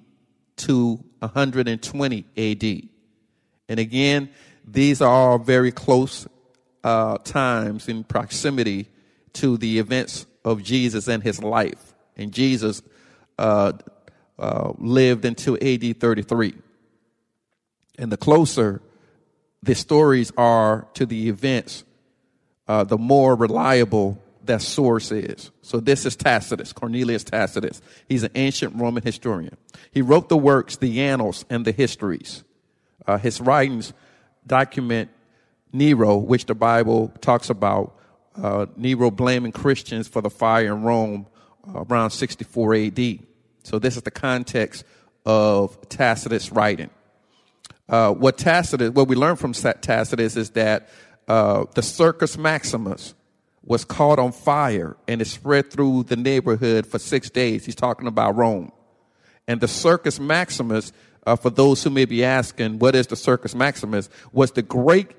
to 0.57 1.05
120 1.19 2.25
AD. 2.37 2.89
And 3.69 3.81
again, 3.81 4.31
these 4.65 5.03
are 5.03 5.11
all 5.11 5.39
very 5.39 5.73
close 5.73 6.29
uh, 6.85 7.19
times 7.19 7.89
in 7.89 8.05
proximity 8.05 8.89
to 9.35 9.57
the 9.57 9.79
events 9.79 10.27
of 10.45 10.63
Jesus 10.63 11.09
and 11.09 11.23
his 11.23 11.43
life. 11.43 11.95
And 12.17 12.33
Jesus 12.33 12.83
uh, 13.39 13.73
uh, 14.39 14.73
lived 14.79 15.25
until 15.25 15.59
AD 15.61 15.99
33. 15.99 16.55
And 17.99 18.13
the 18.13 18.17
closer 18.17 18.81
the 19.65 19.75
stories 19.75 20.31
are 20.37 20.87
to 20.95 21.07
the 21.07 21.29
events 21.29 21.85
uh, 22.69 22.85
the 22.85 22.99
more 22.99 23.35
reliable 23.35 24.19
that 24.45 24.63
source 24.63 25.11
is. 25.11 25.51
So 25.63 25.81
this 25.81 26.05
is 26.05 26.17
Tacitus, 26.17 26.73
Cornelius 26.73 27.25
Tacitus. 27.25 27.81
He's 28.09 28.23
an 28.23 28.31
ancient 28.35 28.75
Roman 28.77 29.03
historian. 29.03 29.57
He 29.91 30.03
wrote 30.03 30.29
the 30.29 30.37
works, 30.37 30.77
the 30.77 31.01
annals, 31.01 31.45
and 31.49 31.65
the 31.65 31.73
histories. 31.73 32.45
Uh, 33.07 33.19
his 33.19 33.41
writings 33.41 33.93
document 34.47 35.11
Nero, 35.73 36.17
which 36.17 36.47
the 36.47 36.55
Bible 36.55 37.13
talks 37.21 37.51
about. 37.51 37.97
Uh, 38.41 38.67
Nero 38.77 39.11
blaming 39.11 39.53
Christians 39.53 40.09
for 40.09 40.23
the 40.23 40.31
fire 40.31 40.75
in 40.75 40.83
Rome 40.83 41.27
uh, 41.67 41.85
around 41.85 42.11
64 42.11 42.75
AD. 42.75 43.19
So 43.65 43.79
this 43.79 43.97
is 43.97 44.03
the 44.03 44.11
context 44.11 44.85
of 45.25 45.89
Tacitus' 45.89 46.53
writing. 46.53 46.91
Uh, 47.89 48.13
what 48.13 48.39
Tacitus, 48.39 48.91
what 48.91 49.09
we 49.09 49.17
learn 49.17 49.37
from 49.37 49.53
Tacitus 49.53 50.37
is 50.37 50.51
that 50.51 50.89
uh, 51.29 51.65
the 51.75 51.83
Circus 51.83 52.37
Maximus 52.37 53.15
was 53.65 53.85
caught 53.85 54.19
on 54.19 54.33
fire 54.33 54.97
and 55.09 55.23
it 55.23 55.27
spread 55.27 55.71
through 55.71 56.05
the 56.05 56.17
neighborhood 56.17 56.87
for 56.87 56.99
six 56.99 57.31
days. 57.31 57.65
He's 57.65 57.75
talking 57.75 58.07
about 58.07 58.37
Rome. 58.37 58.73
And 59.49 59.61
the 59.61 59.69
Circus 59.69 60.21
Maximus, 60.21 60.93
uh, 61.27 61.37
for 61.37 61.51
those 61.51 61.83
who 61.83 61.91
may 61.91 62.05
be 62.05 62.25
asking, 62.25 62.79
what 62.79 62.95
is 62.95 63.07
the 63.07 63.17
Circus 63.17 63.55
Maximus, 63.55 64.09
was 64.33 64.53
the 64.53 64.63
great 64.63 65.13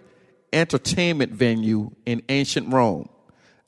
entertainment 0.54 1.32
venue 1.32 1.92
in 2.06 2.22
ancient 2.30 2.72
Rome, 2.72 3.10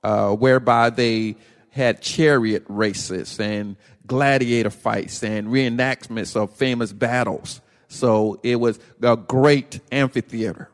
uh, 0.04 0.32
whereby 0.32 0.90
they 0.90 1.38
had 1.70 2.02
chariot 2.02 2.64
races 2.68 3.40
and 3.40 3.76
gladiator 4.06 4.70
fights 4.70 5.24
and 5.24 5.48
reenactments 5.48 6.36
of 6.36 6.52
famous 6.54 6.94
battles. 6.94 7.62
So 7.88 8.40
it 8.44 8.56
was 8.56 8.80
a 9.02 9.16
great 9.16 9.80
amphitheater 9.92 10.70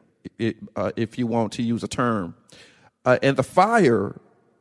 uh, 0.75 0.91
if 0.95 1.17
you 1.17 1.27
want 1.27 1.53
to 1.53 1.63
use 1.63 1.83
a 1.83 1.87
term. 1.87 2.35
Uh, 3.05 3.17
and 3.21 3.37
the 3.37 3.43
fire, 3.43 4.19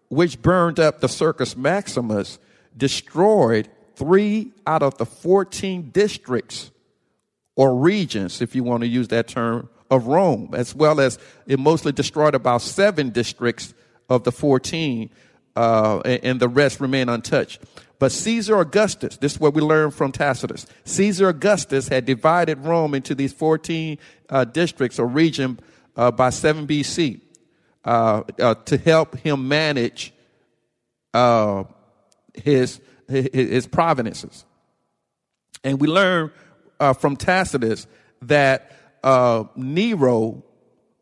which 0.09 0.43
burned 0.43 0.81
up 0.81 1.01
the 1.01 1.09
Circus 1.09 1.57
Maximus, 1.57 2.39
destroyed 2.77 3.69
three 3.95 4.53
out 4.67 4.83
of 4.83 4.99
the 4.99 5.07
14 5.07 5.91
districts 5.91 6.71
or 7.55 7.77
regions, 7.77 8.41
if 8.41 8.55
you 8.55 8.65
want 8.65 8.83
to 8.83 8.89
use 8.89 9.09
that 9.09 9.29
term, 9.29 9.69
of 9.91 10.07
Rome, 10.07 10.51
as 10.55 10.75
well 10.75 11.01
as 11.01 11.19
it 11.47 11.59
mostly 11.59 11.93
destroyed 11.93 12.35
about 12.35 12.63
seven 12.63 13.11
districts 13.11 13.75
of 14.09 14.25
the 14.25 14.33
14, 14.33 15.11
uh, 15.55 16.01
and, 16.05 16.25
and 16.25 16.41
the 16.41 16.49
rest 16.49 16.81
remain 16.81 17.11
untouched. 17.11 17.61
But 17.99 18.11
Caesar 18.11 18.59
Augustus, 18.59 19.19
this 19.19 19.35
is 19.35 19.41
what 19.41 19.55
we 19.55 19.61
learn 19.61 19.91
from 19.91 20.11
Tacitus. 20.11 20.67
Caesar 20.85 21.29
Augustus 21.29 21.89
had 21.89 22.05
divided 22.05 22.59
Rome 22.61 22.95
into 22.95 23.15
these 23.15 23.33
14 23.33 23.99
uh, 24.33 24.45
districts 24.45 24.99
or 24.99 25.07
region 25.07 25.61
uh, 25.95 26.11
by 26.11 26.31
7 26.31 26.67
BC 26.67 27.21
uh, 27.85 28.23
uh, 28.41 28.55
to 28.55 28.79
help 28.79 29.17
him 29.19 29.47
manage 29.47 30.13
uh, 31.13 31.65
his, 32.35 32.81
his, 33.09 33.29
his 33.33 33.67
provinces. 33.67 34.45
And 35.63 35.81
we 35.81 35.87
learn 35.87 36.33
from 36.99 37.15
Tacitus 37.15 37.87
that 38.23 38.73
Nero 39.55 40.43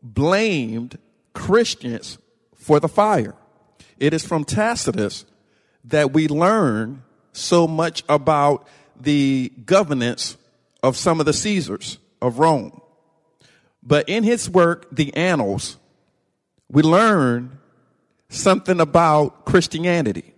blamed 0.03 0.99
Christians 1.33 2.19
for 2.57 2.81
the 2.81 2.89
fire. 2.89 3.35
It 3.99 4.13
is 4.13 4.27
from 4.27 4.45
Tacitus 4.45 5.25
that 5.85 6.13
we 6.13 6.29
learn 6.29 7.03
so 7.33 7.67
much 7.67 8.03
about 8.09 8.67
the 9.01 9.51
governance 9.65 10.37
of 10.83 10.97
some 10.97 11.21
of 11.21 11.27
the 11.27 11.33
Caesars 11.33 11.99
of 12.21 12.39
Rome. 12.39 12.80
But 13.83 14.09
in 14.09 14.25
his 14.25 14.49
work, 14.49 14.87
The 14.93 15.15
Annals, 15.15 15.79
we 16.69 16.83
learn 16.83 17.59
something 18.29 18.81
about 18.81 19.45
Christianity. 19.45 20.35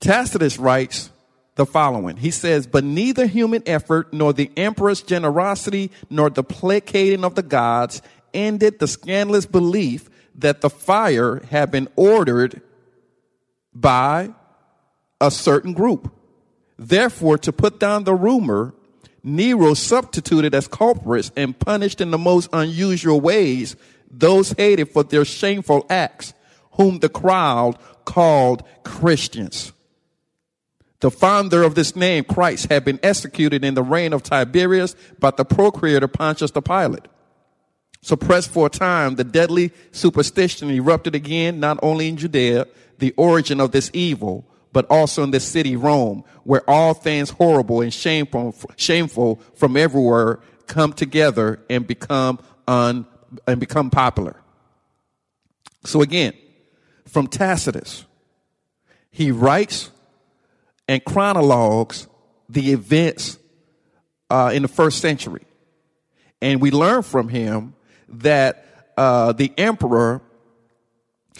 Tacitus 0.00 0.58
writes 0.58 1.10
the 1.54 1.64
following. 1.64 2.16
He 2.16 2.30
says, 2.30 2.66
But 2.66 2.84
neither 2.84 3.26
human 3.26 3.62
effort, 3.66 4.12
nor 4.12 4.32
the 4.32 4.50
emperor's 4.56 5.02
generosity, 5.02 5.90
nor 6.10 6.30
the 6.30 6.44
placating 6.44 7.24
of 7.24 7.34
the 7.34 7.42
gods 7.42 8.02
ended 8.32 8.78
the 8.78 8.88
scandalous 8.88 9.46
belief 9.46 10.10
that 10.34 10.60
the 10.60 10.70
fire 10.70 11.40
had 11.50 11.70
been 11.70 11.88
ordered 11.96 12.60
by 13.72 14.34
a 15.20 15.30
certain 15.30 15.72
group. 15.72 16.12
Therefore, 16.76 17.38
to 17.38 17.52
put 17.52 17.78
down 17.78 18.04
the 18.04 18.14
rumor, 18.14 18.74
Nero 19.24 19.72
substituted 19.72 20.54
as 20.54 20.68
culprits 20.68 21.32
and 21.34 21.58
punished 21.58 22.02
in 22.02 22.10
the 22.10 22.18
most 22.18 22.50
unusual 22.52 23.20
ways 23.20 23.74
those 24.10 24.52
hated 24.52 24.90
for 24.90 25.02
their 25.02 25.24
shameful 25.24 25.86
acts, 25.88 26.34
whom 26.72 26.98
the 26.98 27.08
crowd 27.08 27.78
called 28.04 28.62
Christians. 28.84 29.72
The 31.00 31.10
founder 31.10 31.62
of 31.62 31.74
this 31.74 31.96
name, 31.96 32.24
Christ, 32.24 32.70
had 32.70 32.84
been 32.84 33.00
executed 33.02 33.64
in 33.64 33.74
the 33.74 33.82
reign 33.82 34.12
of 34.12 34.22
Tiberius 34.22 34.94
by 35.18 35.30
the 35.30 35.44
procurator 35.44 36.06
Pontius 36.06 36.50
the 36.50 36.62
Pilate. 36.62 37.08
Suppressed 38.02 38.50
for 38.50 38.66
a 38.66 38.70
time, 38.70 39.14
the 39.14 39.24
deadly 39.24 39.72
superstition 39.90 40.70
erupted 40.70 41.14
again, 41.14 41.58
not 41.60 41.78
only 41.82 42.08
in 42.08 42.18
Judea, 42.18 42.66
the 42.98 43.14
origin 43.16 43.60
of 43.60 43.72
this 43.72 43.90
evil, 43.94 44.46
but 44.74 44.84
also 44.90 45.22
in 45.22 45.30
the 45.30 45.40
city 45.40 45.76
Rome, 45.76 46.24
where 46.42 46.68
all 46.68 46.92
things 46.92 47.30
horrible 47.30 47.80
and 47.80 47.94
shameful, 47.94 48.54
shameful 48.76 49.40
from 49.54 49.76
everywhere 49.76 50.40
come 50.66 50.92
together 50.92 51.60
and 51.70 51.86
become 51.86 52.40
un, 52.66 53.06
and 53.46 53.60
become 53.60 53.88
popular. 53.88 54.36
So 55.84 56.02
again, 56.02 56.34
from 57.06 57.28
Tacitus, 57.28 58.04
he 59.12 59.30
writes 59.30 59.92
and 60.88 61.02
chronologues 61.04 62.08
the 62.48 62.72
events 62.72 63.38
uh, 64.28 64.50
in 64.52 64.62
the 64.62 64.68
first 64.68 64.98
century, 64.98 65.44
and 66.42 66.60
we 66.60 66.72
learn 66.72 67.02
from 67.02 67.28
him 67.28 67.74
that 68.08 68.66
uh, 68.96 69.32
the 69.32 69.52
emperor 69.56 70.20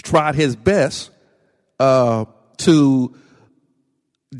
tried 0.02 0.36
his 0.36 0.54
best 0.54 1.10
uh, 1.80 2.26
to 2.58 3.14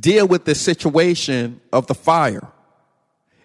deal 0.01 0.27
with 0.27 0.45
the 0.45 0.55
situation 0.55 1.61
of 1.73 1.87
the 1.87 1.95
fire. 1.95 2.49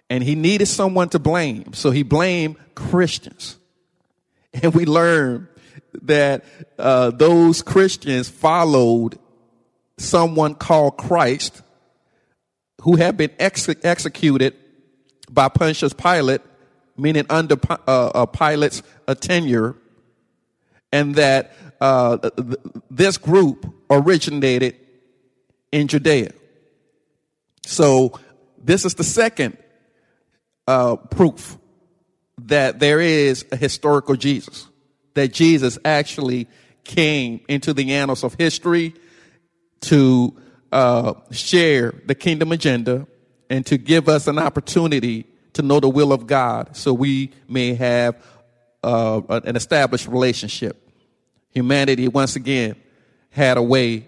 And 0.08 0.24
he 0.24 0.34
needed 0.34 0.66
someone 0.66 1.08
to 1.10 1.18
blame. 1.18 1.72
So 1.72 1.90
he 1.90 2.02
blamed 2.02 2.56
Christians. 2.74 3.56
And 4.52 4.74
we 4.74 4.84
learn 4.84 5.46
that 6.02 6.44
uh, 6.76 7.10
those 7.10 7.62
Christians 7.62 8.28
followed 8.28 9.16
someone 9.96 10.56
called 10.56 10.96
Christ 10.96 11.62
who 12.80 12.96
had 12.96 13.16
been 13.16 13.30
ex- 13.38 13.68
executed 13.84 14.56
by 15.30 15.48
Pontius 15.48 15.92
Pilate, 15.92 16.40
meaning 16.96 17.26
under 17.30 17.56
uh, 17.86 18.26
Pilate's 18.26 18.82
tenure, 19.20 19.76
and 20.92 21.14
that 21.14 21.54
uh, 21.80 22.16
th- 22.16 22.58
this 22.90 23.18
group 23.18 23.72
originated 23.88 24.76
in 25.70 25.86
Judea. 25.86 26.32
So 27.80 28.12
this 28.62 28.84
is 28.84 28.92
the 28.92 29.04
second 29.04 29.56
uh, 30.66 30.96
proof 30.96 31.56
that 32.42 32.78
there 32.78 33.00
is 33.00 33.46
a 33.52 33.56
historical 33.56 34.16
Jesus, 34.16 34.68
that 35.14 35.32
Jesus 35.32 35.78
actually 35.82 36.46
came 36.84 37.40
into 37.48 37.72
the 37.72 37.94
annals 37.94 38.22
of 38.22 38.34
history 38.34 38.92
to 39.80 40.36
uh, 40.70 41.14
share 41.30 41.94
the 42.04 42.14
kingdom 42.14 42.52
agenda 42.52 43.06
and 43.48 43.64
to 43.64 43.78
give 43.78 44.10
us 44.10 44.26
an 44.26 44.38
opportunity 44.38 45.24
to 45.54 45.62
know 45.62 45.80
the 45.80 45.88
will 45.88 46.12
of 46.12 46.26
God 46.26 46.76
so 46.76 46.92
we 46.92 47.30
may 47.48 47.72
have 47.72 48.22
uh, 48.84 49.22
an 49.30 49.56
established 49.56 50.06
relationship. 50.06 50.86
Humanity, 51.48 52.08
once 52.08 52.36
again, 52.36 52.76
had 53.30 53.56
a 53.56 53.62
way 53.62 54.06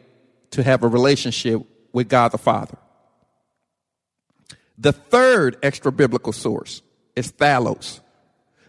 to 0.51 0.63
have 0.63 0.83
a 0.83 0.89
relationship 0.89 1.63
with 1.95 2.11
God 2.11 2.33
the 2.33 2.39
Father. 2.39 2.77
The 4.79 4.93
third 4.93 5.57
extra 5.63 5.93
biblical 5.93 6.33
source 6.33 6.83
is 7.15 7.31
Thales, 7.31 8.01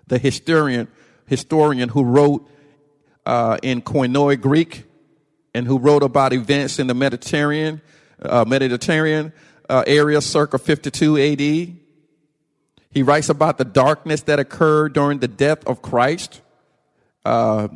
the 0.07 0.17
historian, 0.17 0.87
historian 1.25 1.89
who 1.89 2.03
wrote 2.03 2.49
uh, 3.25 3.57
in 3.63 3.81
Koine 3.81 4.39
Greek 4.39 4.83
and 5.53 5.65
who 5.65 5.77
wrote 5.77 6.03
about 6.03 6.33
events 6.33 6.79
in 6.79 6.87
the 6.87 6.93
Mediterranean, 6.93 7.81
uh, 8.21 8.43
Mediterranean 8.45 9.31
uh, 9.69 9.83
area 9.87 10.19
circa 10.21 10.57
52 10.57 11.17
AD. 11.17 11.39
He 12.91 13.01
writes 13.01 13.29
about 13.29 13.57
the 13.57 13.65
darkness 13.65 14.21
that 14.23 14.39
occurred 14.39 14.93
during 14.93 15.19
the 15.19 15.27
death 15.27 15.65
of 15.65 15.81
Christ. 15.81 16.41
Uh, 17.25 17.69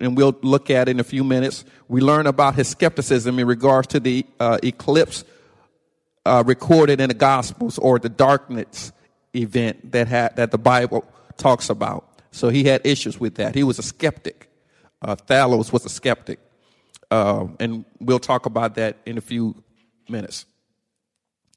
and 0.00 0.16
we'll 0.16 0.36
look 0.42 0.70
at 0.70 0.88
in 0.88 1.00
a 1.00 1.04
few 1.04 1.24
minutes. 1.24 1.64
We 1.88 2.02
learn 2.02 2.26
about 2.26 2.54
his 2.54 2.68
skepticism 2.68 3.38
in 3.38 3.46
regards 3.46 3.88
to 3.88 4.00
the 4.00 4.26
uh, 4.38 4.58
eclipse 4.62 5.24
uh, 6.26 6.42
recorded 6.46 7.00
in 7.00 7.08
the 7.08 7.14
Gospels 7.14 7.78
or 7.78 7.98
the 7.98 8.08
darkness 8.08 8.92
event 9.34 9.92
that 9.92 10.08
had 10.08 10.36
that 10.36 10.50
the 10.50 10.58
Bible 10.58 11.04
talks 11.36 11.68
about. 11.68 12.08
So 12.30 12.48
he 12.48 12.64
had 12.64 12.84
issues 12.84 13.20
with 13.20 13.36
that. 13.36 13.54
He 13.54 13.62
was 13.62 13.78
a 13.78 13.82
skeptic. 13.82 14.50
Uh, 15.02 15.14
Thales 15.14 15.72
was 15.72 15.84
a 15.84 15.88
skeptic, 15.88 16.38
uh, 17.10 17.46
and 17.60 17.84
we'll 18.00 18.18
talk 18.18 18.46
about 18.46 18.76
that 18.76 18.96
in 19.04 19.18
a 19.18 19.20
few 19.20 19.54
minutes. 20.08 20.46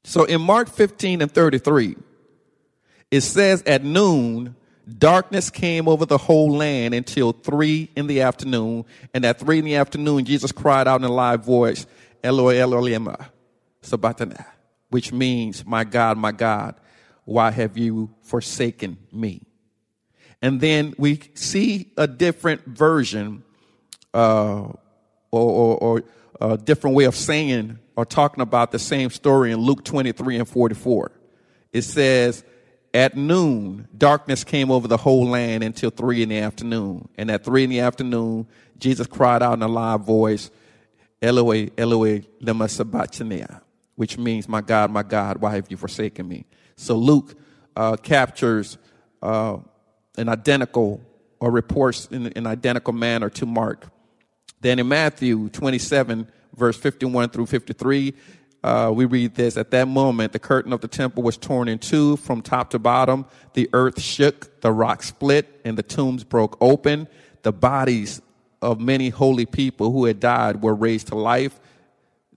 So 0.04 0.24
in 0.24 0.40
Mark 0.40 0.68
15 0.68 1.22
and 1.22 1.32
33, 1.32 1.96
it 3.10 3.22
says 3.22 3.62
at 3.62 3.82
noon, 3.82 4.54
darkness 4.98 5.48
came 5.48 5.88
over 5.88 6.04
the 6.04 6.18
whole 6.18 6.50
land 6.50 6.94
until 6.94 7.32
three 7.32 7.90
in 7.96 8.06
the 8.06 8.20
afternoon. 8.20 8.84
And 9.14 9.24
at 9.24 9.38
three 9.38 9.58
in 9.58 9.64
the 9.64 9.76
afternoon, 9.76 10.26
Jesus 10.26 10.52
cried 10.52 10.86
out 10.86 11.00
in 11.00 11.04
a 11.04 11.12
loud 11.12 11.42
voice, 11.42 11.86
Eloi, 12.22 12.58
Eloi, 12.58 12.80
lema 12.80 13.28
sabachthani 13.80 14.36
which 14.90 15.12
means, 15.12 15.64
My 15.64 15.84
God, 15.84 16.18
my 16.18 16.32
God, 16.32 16.74
why 17.24 17.50
have 17.50 17.76
you 17.76 18.10
forsaken 18.22 18.98
me? 19.12 19.42
And 20.40 20.60
then 20.60 20.94
we 20.98 21.20
see 21.34 21.92
a 21.96 22.06
different 22.06 22.64
version 22.64 23.42
uh, 24.14 24.60
or, 24.60 24.72
or, 25.32 25.76
or 25.76 26.02
a 26.40 26.56
different 26.56 26.96
way 26.96 27.04
of 27.04 27.14
saying 27.14 27.78
or 27.96 28.04
talking 28.04 28.40
about 28.40 28.70
the 28.70 28.78
same 28.78 29.10
story 29.10 29.52
in 29.52 29.58
Luke 29.58 29.84
23 29.84 30.38
and 30.38 30.48
44. 30.48 31.10
It 31.72 31.82
says, 31.82 32.44
At 32.94 33.16
noon, 33.16 33.88
darkness 33.96 34.44
came 34.44 34.70
over 34.70 34.86
the 34.86 34.96
whole 34.96 35.26
land 35.26 35.64
until 35.64 35.90
three 35.90 36.22
in 36.22 36.28
the 36.28 36.38
afternoon. 36.38 37.08
And 37.18 37.30
at 37.30 37.44
three 37.44 37.64
in 37.64 37.70
the 37.70 37.80
afternoon, 37.80 38.46
Jesus 38.78 39.06
cried 39.06 39.42
out 39.42 39.54
in 39.54 39.62
a 39.62 39.68
loud 39.68 40.04
voice, 40.04 40.50
Eloi, 41.20 41.70
Eloi, 41.76 42.20
lema 42.40 42.70
sabachthani, 42.70 43.44
which 43.98 44.16
means, 44.16 44.48
My 44.48 44.60
God, 44.60 44.92
my 44.92 45.02
God, 45.02 45.38
why 45.38 45.56
have 45.56 45.66
you 45.72 45.76
forsaken 45.76 46.28
me? 46.28 46.46
So 46.76 46.94
Luke 46.94 47.34
uh, 47.74 47.96
captures 47.96 48.78
uh, 49.20 49.56
an 50.16 50.28
identical 50.28 51.00
or 51.40 51.50
reports 51.50 52.06
in 52.06 52.28
an 52.28 52.46
identical 52.46 52.92
manner 52.92 53.28
to 53.30 53.44
Mark. 53.44 53.90
Then 54.60 54.78
in 54.78 54.86
Matthew 54.86 55.48
27, 55.48 56.30
verse 56.56 56.76
51 56.76 57.30
through 57.30 57.46
53, 57.46 58.14
uh, 58.62 58.92
we 58.94 59.04
read 59.04 59.34
this 59.34 59.56
At 59.56 59.72
that 59.72 59.88
moment, 59.88 60.32
the 60.32 60.38
curtain 60.38 60.72
of 60.72 60.80
the 60.80 60.86
temple 60.86 61.24
was 61.24 61.36
torn 61.36 61.66
in 61.66 61.80
two 61.80 62.18
from 62.18 62.40
top 62.40 62.70
to 62.70 62.78
bottom. 62.78 63.26
The 63.54 63.68
earth 63.72 64.00
shook, 64.00 64.60
the 64.60 64.70
rock 64.70 65.02
split, 65.02 65.60
and 65.64 65.76
the 65.76 65.82
tombs 65.82 66.22
broke 66.22 66.56
open. 66.60 67.08
The 67.42 67.52
bodies 67.52 68.22
of 68.62 68.78
many 68.78 69.08
holy 69.08 69.46
people 69.46 69.90
who 69.90 70.04
had 70.04 70.20
died 70.20 70.62
were 70.62 70.74
raised 70.76 71.08
to 71.08 71.16
life 71.16 71.58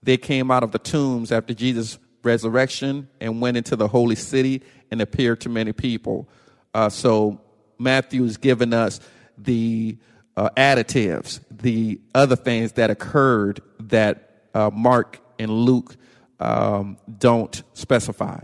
they 0.02 0.16
came 0.16 0.50
out 0.50 0.62
of 0.62 0.72
the 0.72 0.78
tombs 0.78 1.32
after 1.32 1.54
Jesus' 1.54 1.98
resurrection 2.22 3.08
and 3.20 3.40
went 3.40 3.56
into 3.56 3.76
the 3.76 3.88
holy 3.88 4.16
city 4.16 4.62
and 4.90 5.00
appeared 5.00 5.40
to 5.42 5.48
many 5.48 5.72
people. 5.72 6.28
Uh, 6.74 6.88
so 6.88 7.40
Matthew's 7.78 8.36
given 8.36 8.72
us 8.72 9.00
the 9.38 9.96
uh, 10.36 10.50
additives, 10.56 11.40
the 11.50 12.00
other 12.14 12.36
things 12.36 12.72
that 12.72 12.90
occurred 12.90 13.60
that 13.80 14.46
uh, 14.54 14.70
Mark 14.72 15.20
and 15.38 15.50
Luke 15.50 15.96
um, 16.40 16.96
don't 17.18 17.62
specify. 17.74 18.40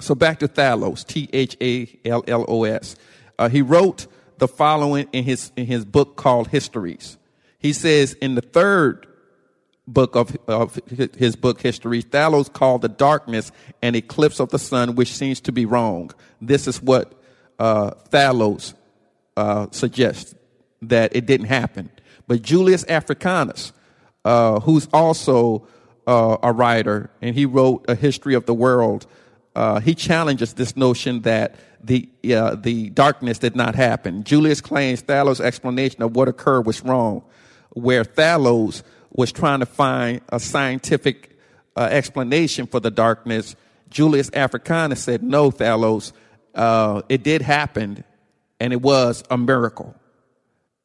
So 0.00 0.14
back 0.14 0.38
to 0.40 0.48
Thallos, 0.48 1.06
T 1.06 1.28
H 1.32 1.56
A 1.60 2.00
L 2.04 2.24
L 2.26 2.44
O 2.48 2.64
S. 2.64 2.96
Uh, 3.38 3.48
he 3.48 3.62
wrote 3.62 4.06
the 4.38 4.48
following 4.48 5.08
in 5.12 5.24
his 5.24 5.52
in 5.56 5.66
his 5.66 5.84
book 5.84 6.16
called 6.16 6.48
Histories. 6.48 7.18
He 7.58 7.72
says 7.74 8.14
in 8.14 8.34
the 8.34 8.40
third 8.40 9.06
book 9.92 10.16
of, 10.16 10.36
of 10.46 10.78
his 11.16 11.36
book 11.36 11.60
history, 11.60 12.02
Thallos 12.02 12.52
called 12.52 12.82
the 12.82 12.88
darkness 12.88 13.52
an 13.82 13.94
eclipse 13.94 14.40
of 14.40 14.50
the 14.50 14.58
sun, 14.58 14.94
which 14.94 15.12
seems 15.14 15.40
to 15.42 15.52
be 15.52 15.66
wrong. 15.66 16.10
This 16.40 16.66
is 16.66 16.80
what 16.80 17.12
uh, 17.58 17.90
Thales 18.08 18.74
uh, 19.36 19.66
suggests 19.70 20.34
that 20.82 21.14
it 21.14 21.26
didn't 21.26 21.46
happen. 21.46 21.90
But 22.26 22.42
Julius 22.42 22.84
Africanus, 22.84 23.72
uh, 24.24 24.60
who's 24.60 24.88
also 24.92 25.66
uh, 26.06 26.36
a 26.42 26.52
writer, 26.52 27.10
and 27.20 27.34
he 27.34 27.46
wrote 27.46 27.84
a 27.88 27.94
history 27.94 28.34
of 28.34 28.46
the 28.46 28.54
world. 28.54 29.06
Uh, 29.54 29.80
he 29.80 29.94
challenges 29.94 30.54
this 30.54 30.76
notion 30.76 31.22
that 31.22 31.56
the 31.82 32.08
uh, 32.34 32.54
the 32.54 32.90
darkness 32.90 33.38
did 33.38 33.56
not 33.56 33.74
happen. 33.74 34.22
Julius 34.22 34.60
claims 34.60 35.02
Thallos' 35.02 35.40
explanation 35.40 36.02
of 36.02 36.14
what 36.14 36.28
occurred 36.28 36.66
was 36.66 36.82
wrong, 36.84 37.22
where 37.70 38.04
Thales 38.04 38.82
was 39.10 39.32
trying 39.32 39.60
to 39.60 39.66
find 39.66 40.20
a 40.28 40.40
scientific 40.40 41.38
uh, 41.76 41.88
explanation 41.90 42.66
for 42.66 42.80
the 42.80 42.90
darkness. 42.90 43.56
Julius 43.88 44.30
Africanus 44.32 45.02
said, 45.02 45.22
"No, 45.22 45.50
Thallos, 45.50 46.12
uh, 46.54 47.02
it 47.08 47.22
did 47.22 47.42
happen, 47.42 48.04
and 48.58 48.72
it 48.72 48.80
was 48.80 49.24
a 49.30 49.36
miracle. 49.38 49.94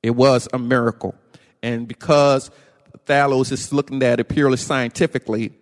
It 0.02 0.12
was 0.12 0.48
a 0.54 0.60
miracle, 0.60 1.16
and 1.64 1.88
because." 1.88 2.52
Thallos 3.06 3.52
is 3.52 3.72
looking 3.72 4.02
at 4.02 4.20
it 4.20 4.28
purely 4.30 4.58
scientifically, 4.58 5.54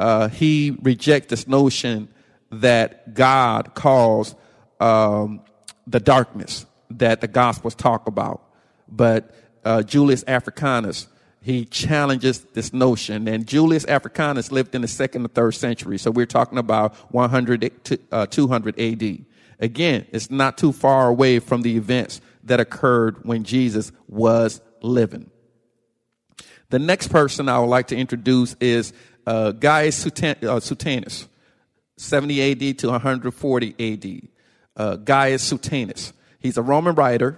uh, 0.00 0.28
he 0.28 0.76
rejects 0.82 1.28
this 1.28 1.46
notion 1.46 2.08
that 2.50 3.14
God 3.14 3.74
caused 3.74 4.34
um, 4.80 5.42
the 5.86 6.00
darkness 6.00 6.66
that 6.90 7.20
the 7.20 7.28
Gospels 7.28 7.74
talk 7.74 8.08
about. 8.08 8.42
But 8.88 9.34
uh, 9.64 9.82
Julius 9.82 10.24
Africanus, 10.26 11.06
he 11.42 11.64
challenges 11.64 12.40
this 12.52 12.72
notion. 12.72 13.26
And 13.26 13.46
Julius 13.46 13.84
Africanus 13.86 14.52
lived 14.52 14.74
in 14.74 14.82
the 14.82 14.88
second 14.88 15.22
and 15.22 15.34
third 15.34 15.52
century. 15.52 15.98
So 15.98 16.10
we're 16.10 16.26
talking 16.26 16.58
about 16.58 16.94
100 17.12 17.84
to 17.84 17.98
uh, 18.12 18.26
200 18.26 18.78
AD. 18.78 19.24
Again, 19.58 20.06
it's 20.12 20.30
not 20.30 20.58
too 20.58 20.72
far 20.72 21.08
away 21.08 21.38
from 21.38 21.62
the 21.62 21.76
events 21.76 22.20
that 22.44 22.60
occurred 22.60 23.24
when 23.24 23.44
Jesus 23.44 23.92
was 24.08 24.60
living. 24.82 25.30
The 26.70 26.78
next 26.78 27.08
person 27.08 27.48
I 27.48 27.58
would 27.58 27.66
like 27.66 27.88
to 27.88 27.96
introduce 27.96 28.54
is 28.60 28.92
uh, 29.26 29.52
Gaius 29.52 30.06
uh, 30.06 30.60
Suetonius, 30.60 31.28
70 31.96 32.70
AD 32.70 32.78
to 32.78 32.88
140 32.88 33.74
AD. 33.78 34.28
Uh, 34.76 34.96
Gaius 34.96 35.42
Suetonius. 35.42 36.12
He's 36.38 36.56
a 36.56 36.62
Roman 36.62 36.94
writer, 36.94 37.36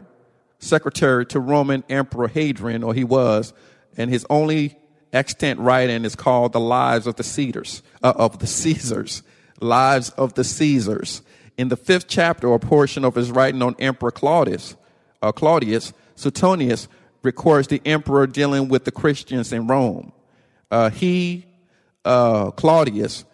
secretary 0.59 1.27
to 1.27 1.41
Roman 1.41 1.83
Emperor 1.89 2.29
Hadrian, 2.29 2.85
or 2.85 2.95
he 2.95 3.05
was, 3.05 3.53
and 3.97 4.11
his 4.11 4.27
only 4.31 4.77
extant 5.13 5.61
writing 5.61 6.05
is 6.05 6.17
called 6.17 6.53
The 6.53 6.61
Lives 6.61 7.07
of 7.07 7.17
the 7.17 7.23
Caesars, 7.23 7.83
uh, 8.03 8.13
of 8.17 8.39
the 8.39 8.47
Caesars, 8.47 9.23
Lives 9.61 10.11
of 10.11 10.35
the 10.35 10.45
Caesars. 10.45 11.23
In 11.59 11.69
the 11.69 11.77
fifth 11.77 12.09
chapter, 12.09 12.49
or 12.49 12.59
portion 12.59 13.05
of 13.05 13.15
his 13.15 13.31
writing 13.31 13.63
on 13.63 13.77
Emperor 13.79 14.11
Claudius, 14.11 14.75
uh, 15.21 15.33
Claudius, 15.33 15.93
Suetonius 16.17 16.89
records 17.23 17.69
the 17.69 17.81
emperor 17.85 18.27
dealing 18.27 18.69
with 18.69 18.85
the 18.85 18.91
Christians 18.91 19.53
in 19.53 19.67
Rome. 19.67 20.13
Uh, 20.71 20.91
he, 20.91 21.45
uh, 22.05 22.51
Claudius, 22.53 23.25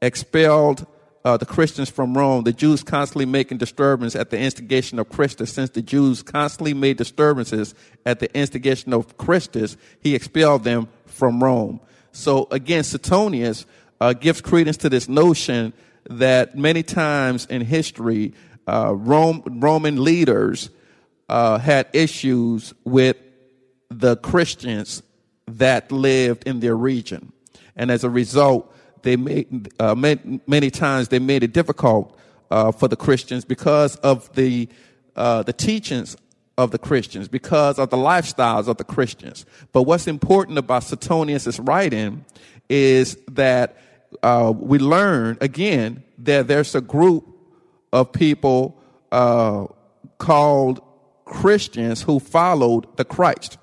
expelled 0.00 0.86
uh, 1.24 1.38
the 1.38 1.46
Christians 1.46 1.88
from 1.88 2.16
Rome, 2.16 2.44
the 2.44 2.52
Jews 2.52 2.82
constantly 2.82 3.24
making 3.24 3.58
disturbance 3.58 4.14
at 4.14 4.30
the 4.30 4.38
instigation 4.38 4.98
of 4.98 5.08
Christus. 5.08 5.52
Since 5.52 5.70
the 5.70 5.80
Jews 5.80 6.22
constantly 6.22 6.74
made 6.74 6.98
disturbances 6.98 7.74
at 8.04 8.20
the 8.20 8.34
instigation 8.36 8.92
of 8.92 9.16
Christus, 9.16 9.76
he 10.00 10.14
expelled 10.14 10.64
them 10.64 10.88
from 11.06 11.42
Rome. 11.42 11.80
So 12.12 12.46
again, 12.50 12.84
Suetonius 12.84 13.64
uh, 14.00 14.12
gives 14.12 14.40
credence 14.42 14.76
to 14.78 14.90
this 14.90 15.08
notion 15.08 15.72
that 16.10 16.58
many 16.58 16.82
times 16.82 17.46
in 17.46 17.62
history, 17.62 18.34
uh, 18.66 18.94
Rome, 18.94 19.42
Roman 19.46 20.04
leaders 20.04 20.68
uh, 21.30 21.56
had 21.56 21.88
issues 21.94 22.74
with 22.84 23.16
the 23.88 24.16
Christians 24.16 25.02
that 25.46 25.90
lived 25.90 26.46
in 26.46 26.60
their 26.60 26.76
region. 26.76 27.32
And 27.76 27.90
as 27.90 28.04
a 28.04 28.10
result, 28.10 28.73
they 29.04 29.16
made, 29.16 29.72
uh, 29.78 29.94
many, 29.94 30.70
times 30.70 31.08
they 31.08 31.18
made 31.18 31.42
it 31.44 31.52
difficult 31.52 32.18
uh, 32.50 32.72
for 32.72 32.88
the 32.88 32.96
Christians 32.96 33.44
because 33.44 33.96
of 33.96 34.34
the, 34.34 34.68
uh, 35.14 35.42
the 35.42 35.52
teachings 35.52 36.16
of 36.58 36.70
the 36.70 36.78
Christians, 36.78 37.28
because 37.28 37.78
of 37.78 37.90
the 37.90 37.96
lifestyles 37.96 38.68
of 38.68 38.76
the 38.76 38.84
Christians. 38.84 39.46
But 39.72 39.82
what's 39.82 40.06
important 40.06 40.58
about 40.58 40.84
Suetonius' 40.84 41.58
writing 41.58 42.24
is 42.68 43.16
that 43.32 43.76
uh, 44.22 44.52
we 44.56 44.78
learn, 44.78 45.38
again, 45.40 46.02
that 46.18 46.48
there's 46.48 46.74
a 46.74 46.80
group 46.80 47.26
of 47.92 48.12
people 48.12 48.80
uh, 49.12 49.66
called 50.18 50.80
Christians 51.24 52.02
who 52.02 52.20
followed 52.20 52.96
the 52.96 53.04
Christ. 53.04 53.58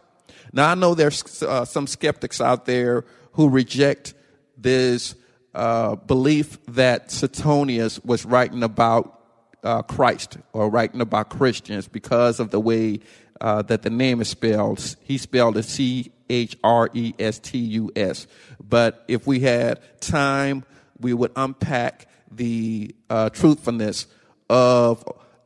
Now, 0.54 0.72
I 0.72 0.76
know 0.76 0.96
there's 0.96 1.44
uh, 1.44 1.66
some 1.66 1.88
skeptics 1.88 2.42
out 2.42 2.66
there 2.66 3.06
who 3.34 3.50
reject 3.50 4.14
this 4.58 5.16
uh, 5.54 5.96
belief 5.96 6.64
that 6.68 7.12
Suetonius 7.12 8.04
was 8.04 8.26
writing 8.26 8.64
about 8.64 9.20
uh, 9.64 9.82
Christ 9.84 10.38
or 10.54 10.70
writing 10.70 11.02
about 11.02 11.30
Christians 11.30 11.88
because 11.88 12.40
of 12.40 12.52
the 12.52 12.60
way 12.60 13.00
uh, 13.40 13.62
that 13.64 13.82
the 13.82 13.90
name 13.90 14.22
is 14.22 14.30
spelled. 14.30 14.96
He 15.02 15.18
spelled 15.18 15.58
it 15.58 15.64
C 15.64 16.12
H 16.30 16.58
R 16.64 16.90
E 16.94 17.14
S 17.20 17.40
T 17.40 17.58
U 17.58 17.92
S. 17.96 18.28
But 18.62 19.04
if 19.08 19.28
we 19.28 19.40
had 19.42 19.80
time, 20.00 20.64
we 21.00 21.14
would 21.14 21.32
unpack 21.36 22.08
the 22.32 22.96
uh, 23.10 23.30
truthfulness 23.30 24.08
of 24.50 25.04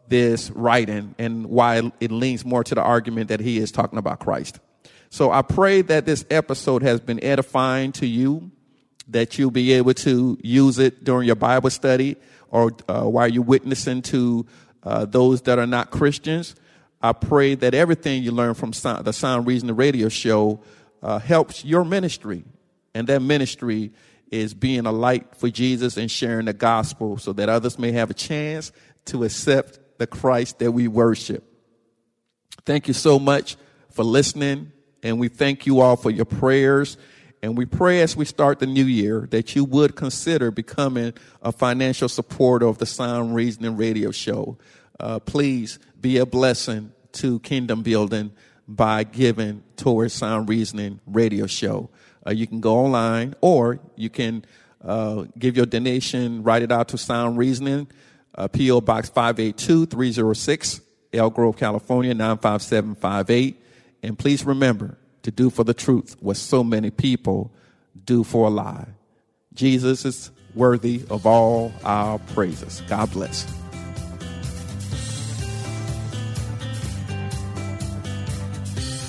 this 0.08 0.52
writing 0.52 1.16
and 1.18 1.48
why 1.48 1.92
it 2.00 2.12
leans 2.12 2.46
more 2.46 2.64
to 2.64 2.76
the 2.76 2.82
argument 2.82 3.30
that 3.30 3.40
he 3.40 3.58
is 3.58 3.72
talking 3.72 3.98
about 3.98 4.20
Christ. 4.20 4.60
So 5.10 5.32
I 5.32 5.42
pray 5.42 5.82
that 5.84 6.06
this 6.06 6.26
episode 6.30 6.84
has 6.84 7.00
been 7.00 7.24
edifying 7.24 7.92
to 7.94 8.06
you, 8.06 8.52
that 9.08 9.38
you'll 9.38 9.52
be 9.52 9.74
able 9.74 9.94
to 9.94 10.38
use 10.42 10.80
it 10.80 11.04
during 11.04 11.28
your 11.28 11.36
Bible 11.36 11.70
study 11.70 12.16
or 12.50 12.72
uh, 12.88 13.04
while 13.04 13.28
you're 13.28 13.44
witnessing 13.44 14.02
to 14.02 14.46
uh, 14.84 15.06
those 15.06 15.42
that 15.44 15.60
are 15.60 15.68
not 15.68 15.92
Christians. 15.92 16.56
I 17.02 17.14
pray 17.14 17.56
that 17.56 17.74
everything 17.74 18.24
you 18.24 18.32
learn 18.32 18.54
from 18.54 18.72
the 18.72 19.12
Sound 19.12 19.48
Reasoning 19.48 19.76
Radio 19.76 20.10
Show 20.10 20.62
uh, 21.04 21.20
helps 21.20 21.64
your 21.64 21.86
ministry, 21.86 22.44
and 22.96 23.08
that 23.08 23.22
ministry 23.22 23.92
is 24.32 24.54
being 24.54 24.86
a 24.86 24.92
light 24.92 25.36
for 25.36 25.50
Jesus 25.50 25.98
and 25.98 26.10
sharing 26.10 26.46
the 26.46 26.54
gospel 26.54 27.18
so 27.18 27.32
that 27.34 27.48
others 27.48 27.78
may 27.78 27.92
have 27.92 28.10
a 28.10 28.16
chance 28.16 28.72
to 29.06 29.24
accept 29.24 29.80
the 30.00 30.08
Christ 30.08 30.60
that 30.60 30.72
we 30.72 30.88
worship. 30.88 31.44
Thank 32.66 32.88
you 32.88 32.94
so 32.94 33.20
much 33.20 33.56
for 33.92 34.04
listening. 34.04 34.72
And 35.04 35.20
we 35.20 35.28
thank 35.28 35.68
you 35.68 35.82
all 35.82 35.96
for 35.96 36.10
your 36.10 36.26
prayers. 36.26 36.98
And 37.46 37.56
we 37.56 37.68
pray 37.68 38.02
as 38.02 38.18
we 38.18 38.26
start 38.26 38.58
the 38.58 38.66
new 38.66 38.86
year 38.86 39.28
that 39.30 39.56
you 39.56 39.66
would 39.66 39.96
consider 39.96 40.50
becoming 40.50 41.14
a 41.44 41.52
financial 41.52 42.10
supporter 42.10 42.66
of 42.66 42.80
the 42.80 42.88
Sound 42.88 43.36
Reasoning 43.36 43.78
Radio 43.78 44.10
Show. 44.10 44.58
Uh, 45.00 45.20
please 45.20 45.78
be 46.02 46.18
a 46.18 46.26
blessing 46.26 46.92
to 47.12 47.38
kingdom 47.42 47.84
building 47.84 48.32
by 48.68 49.04
giving 49.04 49.62
towards 49.76 50.16
Sound 50.16 50.50
Reasoning 50.50 51.00
Radio 51.06 51.46
Show. 51.46 51.92
Uh, 52.26 52.32
you 52.32 52.48
can 52.48 52.62
go 52.62 52.78
online 52.78 53.36
or 53.42 53.80
you 53.96 54.10
can 54.10 54.44
uh, 54.84 55.26
give 55.38 55.56
your 55.56 55.68
donation, 55.68 56.42
write 56.42 56.64
it 56.64 56.72
out 56.72 56.88
to 56.88 56.98
Sound 56.98 57.38
Reasoning, 57.38 57.86
uh, 58.34 58.48
P.O. 58.48 58.82
Box 58.82 59.10
582 59.10 59.86
306, 59.86 60.82
Elk 61.14 61.36
Grove, 61.36 61.58
California 61.58 62.16
95758. 62.16 63.62
And 64.02 64.18
please 64.18 64.44
remember 64.44 64.98
to 65.26 65.32
do 65.32 65.50
for 65.50 65.64
the 65.64 65.74
truth 65.74 66.16
what 66.20 66.38
so 66.38 66.64
many 66.64 66.92
people 66.92 67.52
do 68.06 68.24
for 68.24 68.48
a 68.48 68.50
lie. 68.50 68.88
Jesus 69.54 70.06
is 70.06 70.32
worthy 70.54 71.02
of 71.10 71.26
all 71.26 71.74
our 71.84 72.20
praises. 72.20 72.82
God 72.88 73.12
bless. 73.12 73.44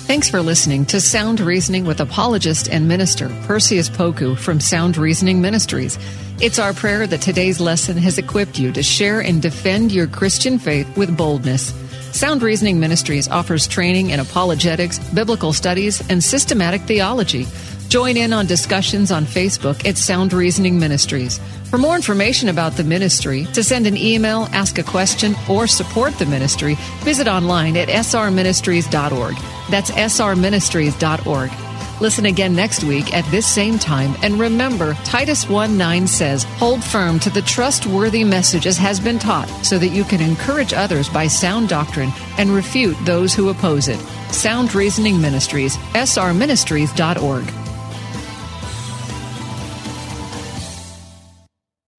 Thanks 0.07 0.29
for 0.29 0.41
listening 0.41 0.85
to 0.87 1.01
Sound 1.01 1.39
Reasoning 1.39 1.85
with 1.85 1.99
apologist 1.99 2.69
and 2.69 2.87
minister 2.87 3.27
Perseus 3.43 3.89
Poku 3.89 4.37
from 4.37 4.59
Sound 4.59 4.97
Reasoning 4.97 5.41
Ministries. 5.41 5.99
It's 6.41 6.59
our 6.59 6.73
prayer 6.73 7.05
that 7.05 7.21
today's 7.21 7.59
lesson 7.59 7.97
has 7.97 8.17
equipped 8.17 8.57
you 8.57 8.71
to 8.71 8.81
share 8.81 9.19
and 9.19 9.41
defend 9.41 9.91
your 9.91 10.07
Christian 10.07 10.57
faith 10.59 10.97
with 10.97 11.15
boldness. 11.15 11.73
Sound 12.17 12.41
Reasoning 12.41 12.79
Ministries 12.79 13.27
offers 13.27 13.67
training 13.67 14.09
in 14.09 14.19
apologetics, 14.19 14.97
biblical 15.13 15.53
studies, 15.53 16.01
and 16.09 16.23
systematic 16.23 16.81
theology. 16.81 17.45
Join 17.89 18.17
in 18.17 18.33
on 18.33 18.47
discussions 18.47 19.11
on 19.11 19.23
Facebook 19.23 19.85
at 19.85 19.99
Sound 19.99 20.33
Reasoning 20.33 20.79
Ministries. 20.79 21.39
For 21.69 21.77
more 21.77 21.95
information 21.95 22.49
about 22.49 22.73
the 22.73 22.83
ministry, 22.83 23.45
to 23.53 23.63
send 23.63 23.85
an 23.85 23.95
email, 23.95 24.47
ask 24.51 24.79
a 24.79 24.83
question, 24.83 25.35
or 25.47 25.67
support 25.67 26.17
the 26.17 26.25
ministry, 26.25 26.75
visit 27.01 27.27
online 27.27 27.77
at 27.77 27.87
srministries.org. 27.87 29.35
That's 29.69 29.91
srministries.org. 29.91 31.66
Listen 31.99 32.27
again 32.27 32.55
next 32.55 32.83
week 32.83 33.13
at 33.13 33.25
this 33.31 33.47
same 33.47 33.79
time. 33.79 34.15
And 34.21 34.39
remember, 34.39 34.93
Titus 35.03 35.49
1 35.49 35.77
9 35.77 36.07
says, 36.07 36.43
Hold 36.59 36.83
firm 36.83 37.19
to 37.19 37.29
the 37.29 37.41
trustworthy 37.41 38.23
message 38.23 38.67
as 38.67 38.77
has 38.77 38.99
been 38.99 39.17
taught, 39.17 39.49
so 39.65 39.79
that 39.79 39.89
you 39.89 40.03
can 40.03 40.21
encourage 40.21 40.73
others 40.73 41.09
by 41.09 41.27
sound 41.27 41.69
doctrine 41.69 42.11
and 42.37 42.51
refute 42.51 42.97
those 43.03 43.33
who 43.33 43.49
oppose 43.49 43.87
it. 43.87 43.99
Sound 44.31 44.75
Reasoning 44.75 45.19
Ministries, 45.19 45.77
srministries.org. 45.93 47.51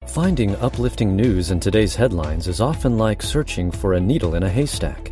Finding 0.07 0.55
uplifting 0.55 1.15
news 1.15 1.51
in 1.51 1.59
today's 1.59 1.95
headlines 1.95 2.47
is 2.47 2.59
often 2.59 2.97
like 2.97 3.21
searching 3.21 3.69
for 3.69 3.93
a 3.93 3.99
needle 3.99 4.35
in 4.35 4.43
a 4.43 4.49
haystack. 4.49 5.11